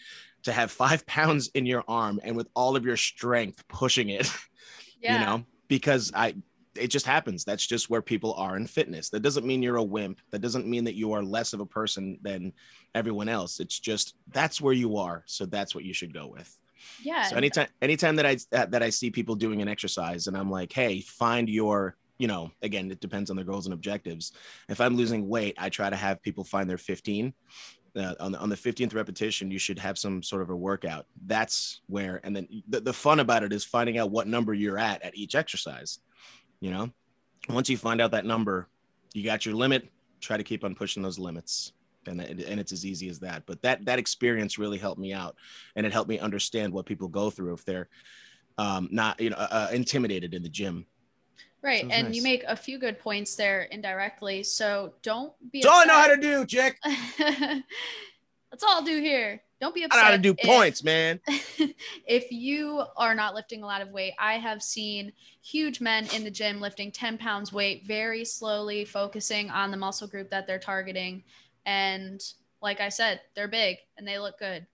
[0.43, 4.31] to have five pounds in your arm and with all of your strength pushing it,
[5.01, 5.19] yeah.
[5.19, 6.35] you know, because I,
[6.75, 7.43] it just happens.
[7.43, 9.09] That's just where people are in fitness.
[9.09, 10.19] That doesn't mean you're a wimp.
[10.31, 12.53] That doesn't mean that you are less of a person than
[12.95, 13.59] everyone else.
[13.59, 15.23] It's just that's where you are.
[15.27, 16.57] So that's what you should go with.
[17.01, 17.23] Yeah.
[17.23, 20.71] So anytime, anytime that I that I see people doing an exercise and I'm like,
[20.71, 24.33] hey, find your you know, again, it depends on their goals and objectives.
[24.69, 27.33] If I'm losing weight, I try to have people find their 15.
[27.95, 31.05] Uh, on, the, on the 15th repetition, you should have some sort of a workout.
[31.25, 34.79] That's where, and then the, the fun about it is finding out what number you're
[34.79, 35.99] at at each exercise.
[36.59, 36.89] You know,
[37.49, 38.67] once you find out that number,
[39.13, 39.89] you got your limit,
[40.21, 41.73] try to keep on pushing those limits.
[42.07, 43.43] And, and it's as easy as that.
[43.45, 45.35] But that, that experience really helped me out
[45.75, 47.89] and it helped me understand what people go through if they're
[48.57, 50.85] um, not, you know, uh, uh intimidated in the gym
[51.63, 51.83] Right.
[51.89, 52.15] And nice.
[52.15, 54.43] you make a few good points there indirectly.
[54.43, 56.77] So don't be That's all I know how to do, chick.
[57.17, 59.41] That's all I'll do here.
[59.61, 59.97] Don't be upset.
[59.97, 61.21] I know how to do if, points, man.
[62.05, 66.25] if you are not lifting a lot of weight, I have seen huge men in
[66.25, 70.59] the gym lifting 10 pounds weight very slowly, focusing on the muscle group that they're
[70.59, 71.23] targeting.
[71.65, 72.21] And
[72.61, 74.67] like I said, they're big and they look good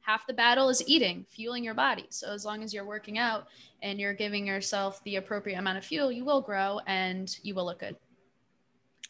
[0.00, 2.06] half the battle is eating, fueling your body.
[2.10, 3.46] So as long as you're working out
[3.82, 7.64] and you're giving yourself the appropriate amount of fuel, you will grow and you will
[7.64, 7.96] look good.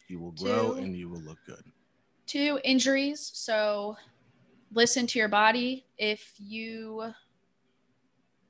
[0.07, 1.63] You will grow two, and you will look good.
[2.27, 3.31] Two injuries.
[3.33, 3.95] So
[4.73, 5.85] listen to your body.
[5.97, 7.13] If you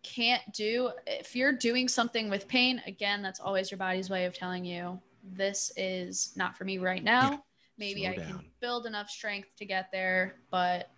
[0.04, 4.34] can't do, if you're doing something with pain, again, that's always your body's way of
[4.34, 7.44] telling you this is not for me right now.
[7.82, 8.28] Maybe Slow I down.
[8.28, 10.92] can build enough strength to get there, but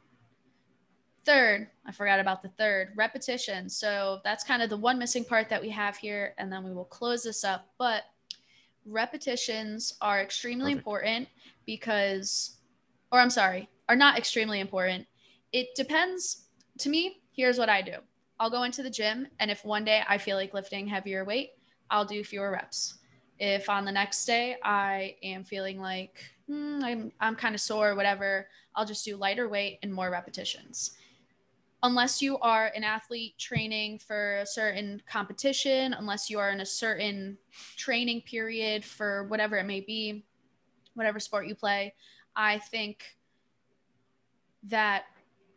[1.26, 3.70] Third, I forgot about the third repetition.
[3.70, 6.34] So that's kind of the one missing part that we have here.
[6.38, 7.70] And then we will close this up.
[7.78, 8.04] But
[8.86, 10.80] repetitions are extremely Perfect.
[10.80, 11.28] important
[11.66, 12.58] because,
[13.12, 15.08] or I'm sorry, are not extremely important.
[15.54, 16.48] It depends.
[16.80, 17.98] To me, here's what I do
[18.40, 19.28] I'll go into the gym.
[19.40, 21.52] And if one day I feel like lifting heavier weight,
[21.90, 22.96] I'll do fewer reps.
[23.40, 27.96] If on the next day I am feeling like hmm, I'm, I'm kind of sore,
[27.96, 30.92] whatever, I'll just do lighter weight and more repetitions.
[31.84, 36.66] Unless you are an athlete training for a certain competition, unless you are in a
[36.66, 37.38] certain
[37.76, 40.24] training period for whatever it may be,
[40.94, 41.94] whatever sport you play,
[42.36, 43.04] I think
[44.64, 45.04] that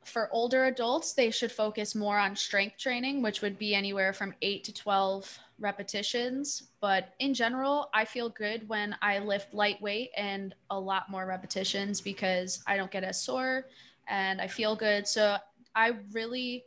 [0.07, 4.34] for older adults, they should focus more on strength training, which would be anywhere from
[4.42, 6.64] eight to 12 repetitions.
[6.80, 12.00] But in general, I feel good when I lift lightweight and a lot more repetitions
[12.00, 13.66] because I don't get as sore
[14.09, 15.07] and I feel good.
[15.07, 15.36] So
[15.74, 16.64] I really,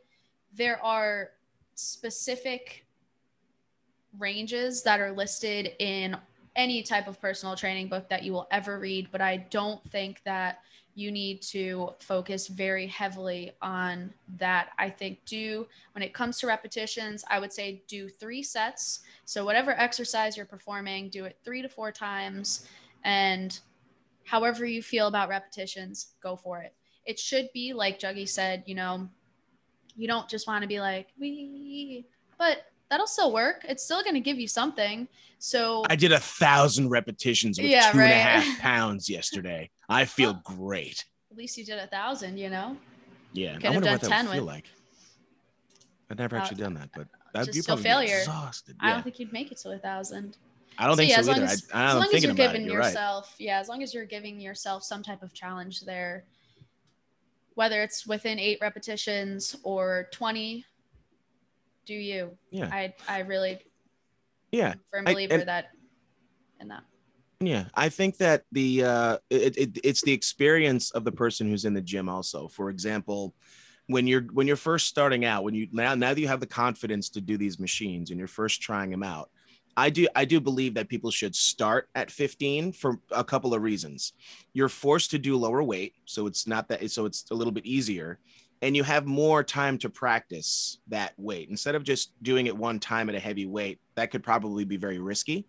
[0.53, 1.31] there are
[1.75, 2.85] specific
[4.17, 6.17] ranges that are listed in
[6.55, 10.21] any type of personal training book that you will ever read, but I don't think
[10.25, 10.59] that
[10.99, 14.69] you need to focus very heavily on that.
[14.77, 18.99] I think do when it comes to repetitions, I would say do three sets.
[19.25, 22.67] So whatever exercise you're performing, do it 3 to 4 times
[23.03, 23.57] and
[24.25, 26.73] however you feel about repetitions, go for it.
[27.05, 29.07] It should be like Juggy said, you know,
[29.95, 32.05] you don't just want to be like we
[32.37, 33.65] but that'll still work.
[33.67, 35.07] It's still going to give you something.
[35.37, 39.69] So I did a thousand repetitions with Yeah, two and a half pounds yesterday.
[39.87, 41.05] I feel Well, great.
[41.31, 42.75] at least you did a thousand, you know?
[43.33, 44.65] Yeah, could I wonder what that 10 would feel with- like.
[46.11, 48.17] I've never Uh, actually done that, but that'd just be still probably failure.
[48.19, 48.75] exhausted.
[48.79, 50.37] I don't think you'd make it to a thousand.
[50.79, 51.45] I don't think yeah, so as long either.
[51.45, 52.65] as, I, as long as you're giving it.
[52.71, 52.85] You're right.
[52.87, 56.23] yourself, yeah, as long as you're giving yourself some type of challenge there,
[57.53, 60.65] whether it's within eight repetitions or 20,
[61.89, 62.37] do you.
[62.51, 63.57] Yeah, I, I really
[64.51, 64.75] yeah.
[64.91, 65.71] firm I- believer and- that
[66.61, 66.83] in that.
[67.41, 71.63] Yeah, I think that the uh, it, it it's the experience of the person who's
[71.63, 72.09] in the gym.
[72.09, 73.33] Also, for example,
[73.87, 76.45] when you're when you're first starting out, when you now now that you have the
[76.45, 79.29] confidence to do these machines and you're first trying them out,
[79.77, 83.61] I do I do believe that people should start at 15 for a couple of
[83.61, 84.11] reasons.
[84.51, 87.65] You're forced to do lower weight, so it's not that so it's a little bit
[87.65, 88.19] easier,
[88.61, 92.79] and you have more time to practice that weight instead of just doing it one
[92.79, 93.79] time at a heavy weight.
[93.95, 95.47] That could probably be very risky.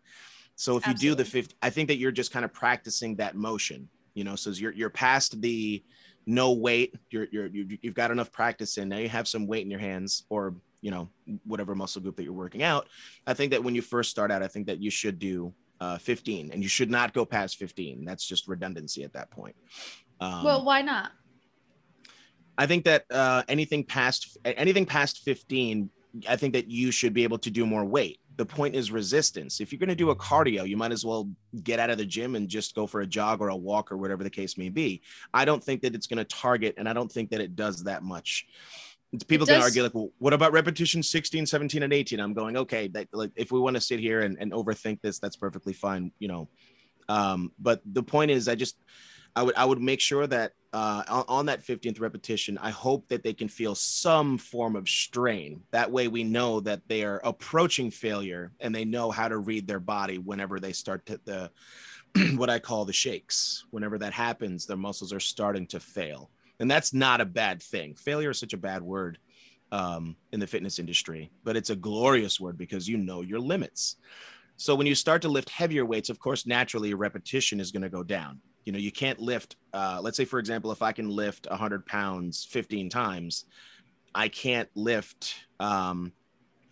[0.57, 1.43] So if you do the Absolutely.
[1.43, 4.73] 50, I think that you're just kind of practicing that motion, you know, so you're,
[4.73, 5.83] you're past the
[6.27, 9.65] no weight, you're, you're, you- you've got enough practice in now you have some weight
[9.65, 11.09] in your hands or, you know,
[11.45, 12.89] whatever muscle group that you're working out.
[13.27, 15.97] I think that when you first start out, I think that you should do uh,
[15.99, 18.05] 15 and you should not go past 15.
[18.05, 19.57] That's just redundancy at that point.
[20.21, 21.13] Um, well, why not?
[22.61, 25.89] I think that uh, anything past anything past 15,
[26.29, 28.21] I think that you should be able to do more weight.
[28.37, 29.63] The point is resistance.
[29.63, 31.31] If you're going to do a cardio, you might as well
[31.65, 33.97] get out of the gym and just go for a jog or a walk or
[33.97, 35.01] whatever the case may be.
[35.33, 37.85] I don't think that it's going to target, and I don't think that it does
[37.85, 38.47] that much.
[39.27, 42.21] People can argue like, well, what about repetition 16, 17, and 18?
[42.21, 45.19] I'm going, okay, that like if we want to sit here and, and overthink this,
[45.19, 46.51] that's perfectly fine, you know.
[47.09, 48.77] Um, but the point is, I just
[49.35, 53.09] I would I would make sure that uh, on, on that 15th repetition, I hope
[53.09, 55.63] that they can feel some form of strain.
[55.73, 59.67] That way, we know that they are approaching failure and they know how to read
[59.67, 61.51] their body whenever they start to the
[62.37, 63.65] what I call the shakes.
[63.71, 67.95] Whenever that happens, their muscles are starting to fail, and that's not a bad thing.
[67.95, 69.19] Failure is such a bad word
[69.73, 73.97] um, in the fitness industry, but it's a glorious word because you know your limits.
[74.57, 77.83] So when you start to lift heavier weights, of course, naturally your repetition is going
[77.83, 78.41] to go down.
[78.71, 79.57] You know, you can't lift.
[79.75, 83.47] Uh, let's say, for example, if I can lift 100 pounds 15 times,
[84.15, 86.13] I can't lift, um,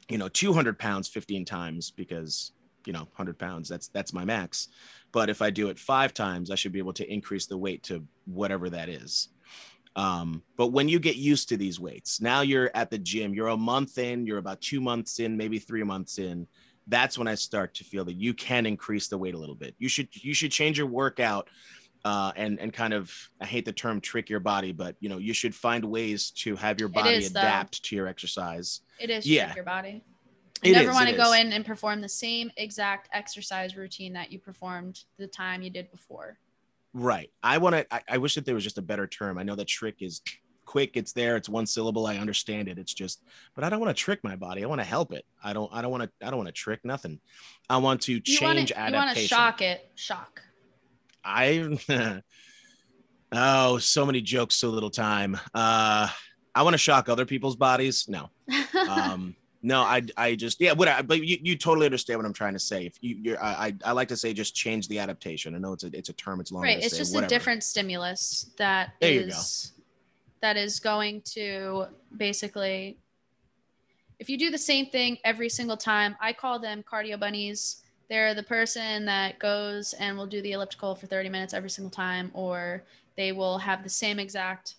[0.09, 2.53] you know, 200 pounds 15 times because
[2.87, 4.69] you know 100 pounds that's that's my max.
[5.11, 7.83] But if I do it five times, I should be able to increase the weight
[7.85, 9.31] to whatever that is.
[9.97, 13.49] Um, but when you get used to these weights, now you're at the gym, you're
[13.49, 16.47] a month in, you're about two months in, maybe three months in.
[16.87, 19.75] That's when I start to feel that you can increase the weight a little bit.
[19.79, 21.49] You should you should change your workout
[22.05, 25.19] uh, and and kind of I hate the term trick your body, but you know
[25.19, 27.41] you should find ways to have your body is, though.
[27.41, 28.81] adapt to your exercise.
[29.01, 29.47] It is Yeah.
[29.47, 30.03] trick your body.
[30.63, 31.41] It You never is, want to go is.
[31.41, 35.91] in and perform the same exact exercise routine that you performed the time you did
[35.91, 36.39] before.
[36.95, 37.31] Right.
[37.43, 37.95] I want to.
[37.95, 39.39] I, I wish that there was just a better term.
[39.39, 40.21] I know that trick is
[40.65, 40.97] quick.
[40.97, 41.37] It's there.
[41.37, 42.07] It's one syllable.
[42.07, 42.79] I understand it.
[42.79, 43.23] It's just,
[43.55, 44.65] but I don't want to trick my body.
[44.65, 45.25] I want to help it.
[45.45, 45.71] I don't.
[45.73, 46.27] I don't want to.
[46.27, 47.21] I don't want to trick nothing.
[47.71, 50.43] I want to You change want to you want to shock it, shock.
[51.25, 51.79] I.
[53.33, 55.39] oh, so many jokes, so little time.
[55.55, 56.09] Uh,
[56.55, 58.07] I want to shock other people's bodies.
[58.09, 58.31] No.
[58.89, 62.33] um no i i just yeah what i but you, you totally understand what i'm
[62.33, 65.55] trying to say if you you're I, I like to say just change the adaptation
[65.57, 67.27] i know it's a it's a term it's long right, it's say, just whatever.
[67.27, 69.27] a different stimulus that There you go.
[69.27, 69.73] is
[70.41, 72.99] that is going to basically
[74.19, 77.83] if you do the same thing every single time, I call them cardio bunnies.
[78.09, 81.91] They're the person that goes and will do the elliptical for 30 minutes every single
[81.91, 82.83] time, or
[83.17, 84.77] they will have the same exact,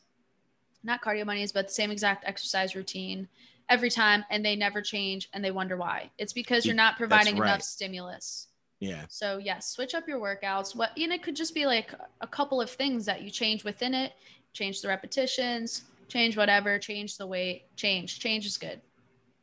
[0.84, 3.28] not cardio bunnies, but the same exact exercise routine
[3.70, 6.10] every time, and they never change and they wonder why.
[6.18, 7.50] It's because you're not providing right.
[7.50, 8.48] enough stimulus.
[8.80, 10.76] yeah So yes, switch up your workouts.
[10.76, 13.94] What and it could just be like a couple of things that you change within
[13.94, 14.14] it,
[14.54, 18.20] change the repetitions, change whatever, change the weight, change.
[18.20, 18.82] Change is good.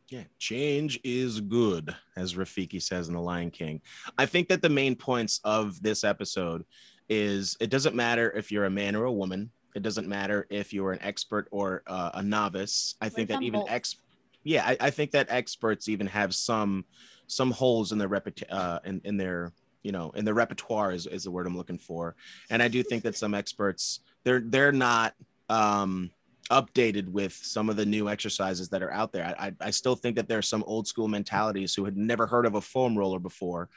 [0.08, 3.80] Yeah, change is good, as Rafiki says in The Lion King.
[4.16, 6.64] I think that the main points of this episode
[7.08, 9.50] is it doesn't matter if you're a man or a woman.
[9.74, 12.94] It doesn't matter if you're an expert or uh, a novice.
[13.00, 13.96] I think that even ex,
[14.44, 16.84] yeah, I, I, think that experts even have some
[17.26, 19.52] some holes in their reput- uh, in, in their
[19.82, 22.14] you know in their repertoire is, is the word I'm looking for.
[22.48, 25.14] And I do think that some experts they're they're not
[25.48, 26.10] um
[26.50, 29.34] updated with some of the new exercises that are out there.
[29.38, 32.46] I, I, still think that there are some old school mentalities who had never heard
[32.46, 33.68] of a foam roller before.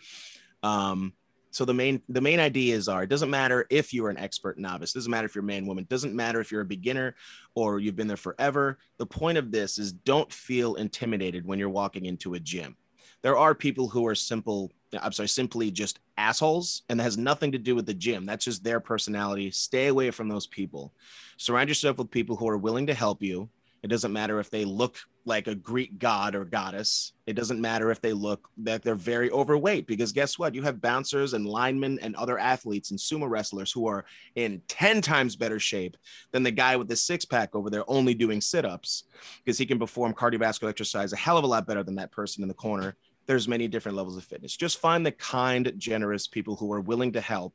[0.61, 1.13] Um,
[1.51, 4.93] so the main the main ideas are it doesn't matter if you're an expert novice
[4.93, 7.15] doesn't matter if you're man woman doesn't matter if you're a beginner
[7.55, 11.69] or you've been there forever the point of this is don't feel intimidated when you're
[11.69, 12.75] walking into a gym
[13.21, 14.71] there are people who are simple
[15.01, 18.25] i'm sorry simply just assholes and that has nothing to do with the gym.
[18.25, 19.51] That's just their personality.
[19.51, 20.93] Stay away from those people.
[21.37, 23.49] Surround yourself with people who are willing to help you.
[23.81, 27.13] It doesn't matter if they look like a Greek god or goddess.
[27.27, 30.53] It doesn't matter if they look that they're very overweight, because guess what?
[30.53, 34.03] You have bouncers and linemen and other athletes and sumo wrestlers who are
[34.35, 35.95] in 10 times better shape
[36.31, 39.05] than the guy with the six pack over there only doing sit ups,
[39.45, 42.41] because he can perform cardiovascular exercise a hell of a lot better than that person
[42.41, 42.97] in the corner
[43.29, 44.57] there's many different levels of fitness.
[44.57, 47.53] Just find the kind, generous people who are willing to help,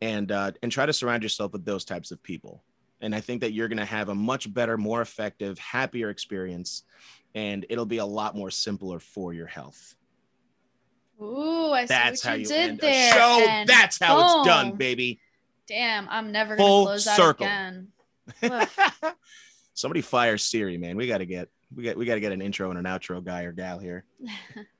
[0.00, 2.62] and uh, and try to surround yourself with those types of people.
[3.00, 6.84] And I think that you're going to have a much better, more effective, happier experience,
[7.34, 9.96] and it'll be a lot more simpler for your health.
[11.20, 13.12] Ooh, I see that's how you, did there.
[13.12, 13.44] show.
[13.48, 14.38] And that's how boom.
[14.38, 15.18] it's done, baby.
[15.66, 17.46] Damn, I'm never going to close circle.
[17.46, 17.74] that
[18.40, 18.68] again.
[19.74, 20.96] Somebody fire Siri, man.
[20.96, 23.24] We got to get we got we got to get an intro and an outro
[23.24, 24.04] guy or gal here.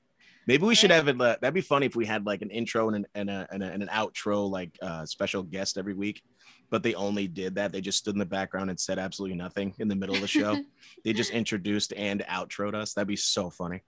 [0.45, 1.19] Maybe we should have it.
[1.19, 3.63] Uh, that'd be funny if we had like an intro and an and, a, and,
[3.63, 6.21] a, and an outro, like uh, special guest every week.
[6.69, 7.71] But they only did that.
[7.71, 10.27] They just stood in the background and said absolutely nothing in the middle of the
[10.27, 10.57] show.
[11.03, 12.93] they just introduced and outroed us.
[12.93, 13.83] That'd be so funny.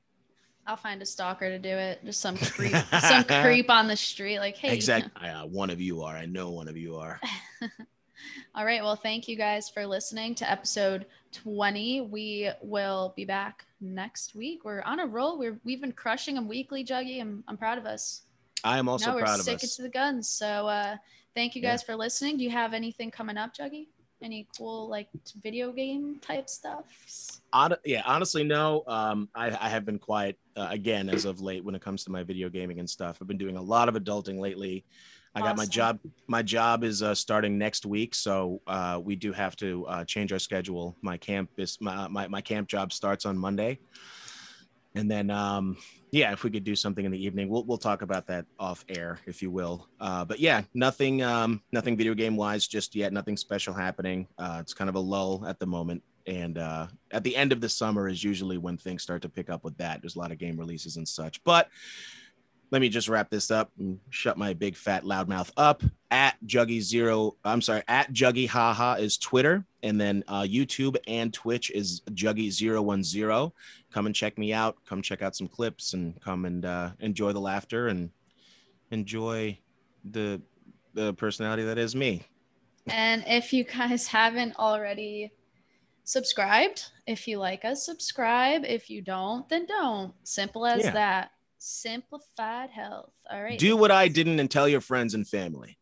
[0.68, 2.04] I'll find a stalker to do it.
[2.06, 4.40] Just some creep, some creep on the street.
[4.40, 5.28] Like, hey, exactly.
[5.28, 6.16] Uh, one of you are.
[6.16, 7.20] I know one of you are.
[8.54, 8.82] All right.
[8.84, 12.02] Well, thank you guys for listening to episode 20.
[12.02, 14.64] We will be back next week.
[14.64, 15.38] We're on a roll.
[15.38, 17.22] We're we've been crushing them weekly, Juggy.
[17.22, 18.24] I'm I'm proud of us.
[18.64, 19.38] I am also proud of us.
[19.40, 20.30] we're sticking to the guns.
[20.30, 20.98] So uh
[21.36, 21.94] thank you guys yeah.
[21.94, 22.38] for listening.
[22.38, 23.88] Do you have anything coming up, Juggy?
[24.22, 25.10] Any cool like
[25.44, 26.86] video game type stuff?
[27.84, 28.84] Yeah, honestly, no.
[28.88, 32.12] Um, I, I have been quiet uh, again as of late when it comes to
[32.12, 33.18] my video gaming and stuff.
[33.22, 34.84] I've been doing a lot of adulting lately.
[35.36, 36.00] I got my job.
[36.28, 40.32] My job is uh, starting next week, so uh, we do have to uh, change
[40.32, 40.96] our schedule.
[41.02, 43.80] My camp is my, my, my camp job starts on Monday,
[44.96, 45.76] and then um,
[46.12, 48.86] yeah, if we could do something in the evening, we'll we'll talk about that off
[48.88, 49.90] air, if you will.
[50.00, 53.12] Uh, but yeah, nothing um, nothing video game wise just yet.
[53.12, 54.28] Nothing special happening.
[54.38, 57.60] Uh, it's kind of a lull at the moment, and uh, at the end of
[57.60, 60.02] the summer is usually when things start to pick up with that.
[60.02, 61.68] There's a lot of game releases and such, but
[62.72, 65.84] let me just wrap this up and shut my big fat loudmouth up.
[66.12, 71.34] At Juggy Zero, I'm sorry, at Juggy Haha is Twitter, and then uh, YouTube and
[71.34, 73.54] Twitch is Juggy Zero One Zero.
[73.92, 74.78] Come and check me out.
[74.86, 78.12] Come check out some clips and come and uh, enjoy the laughter and
[78.92, 79.58] enjoy
[80.12, 80.42] the
[80.94, 82.24] the personality that is me.
[82.88, 85.34] And if you guys haven't already
[86.04, 88.64] subscribed, if you like us, subscribe.
[88.64, 90.14] If you don't, then don't.
[90.24, 90.92] Simple as yeah.
[90.92, 91.32] that.
[91.68, 93.12] Simplified health.
[93.28, 93.58] All right.
[93.58, 95.80] Do what I didn't and tell your friends and family.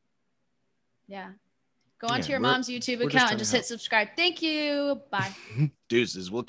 [1.07, 1.31] Yeah.
[1.99, 4.07] Go onto yeah, your mom's YouTube account just and just hit subscribe.
[4.15, 5.01] Thank you.
[5.11, 5.35] Bye.
[5.89, 6.31] Deuces.
[6.31, 6.41] We'll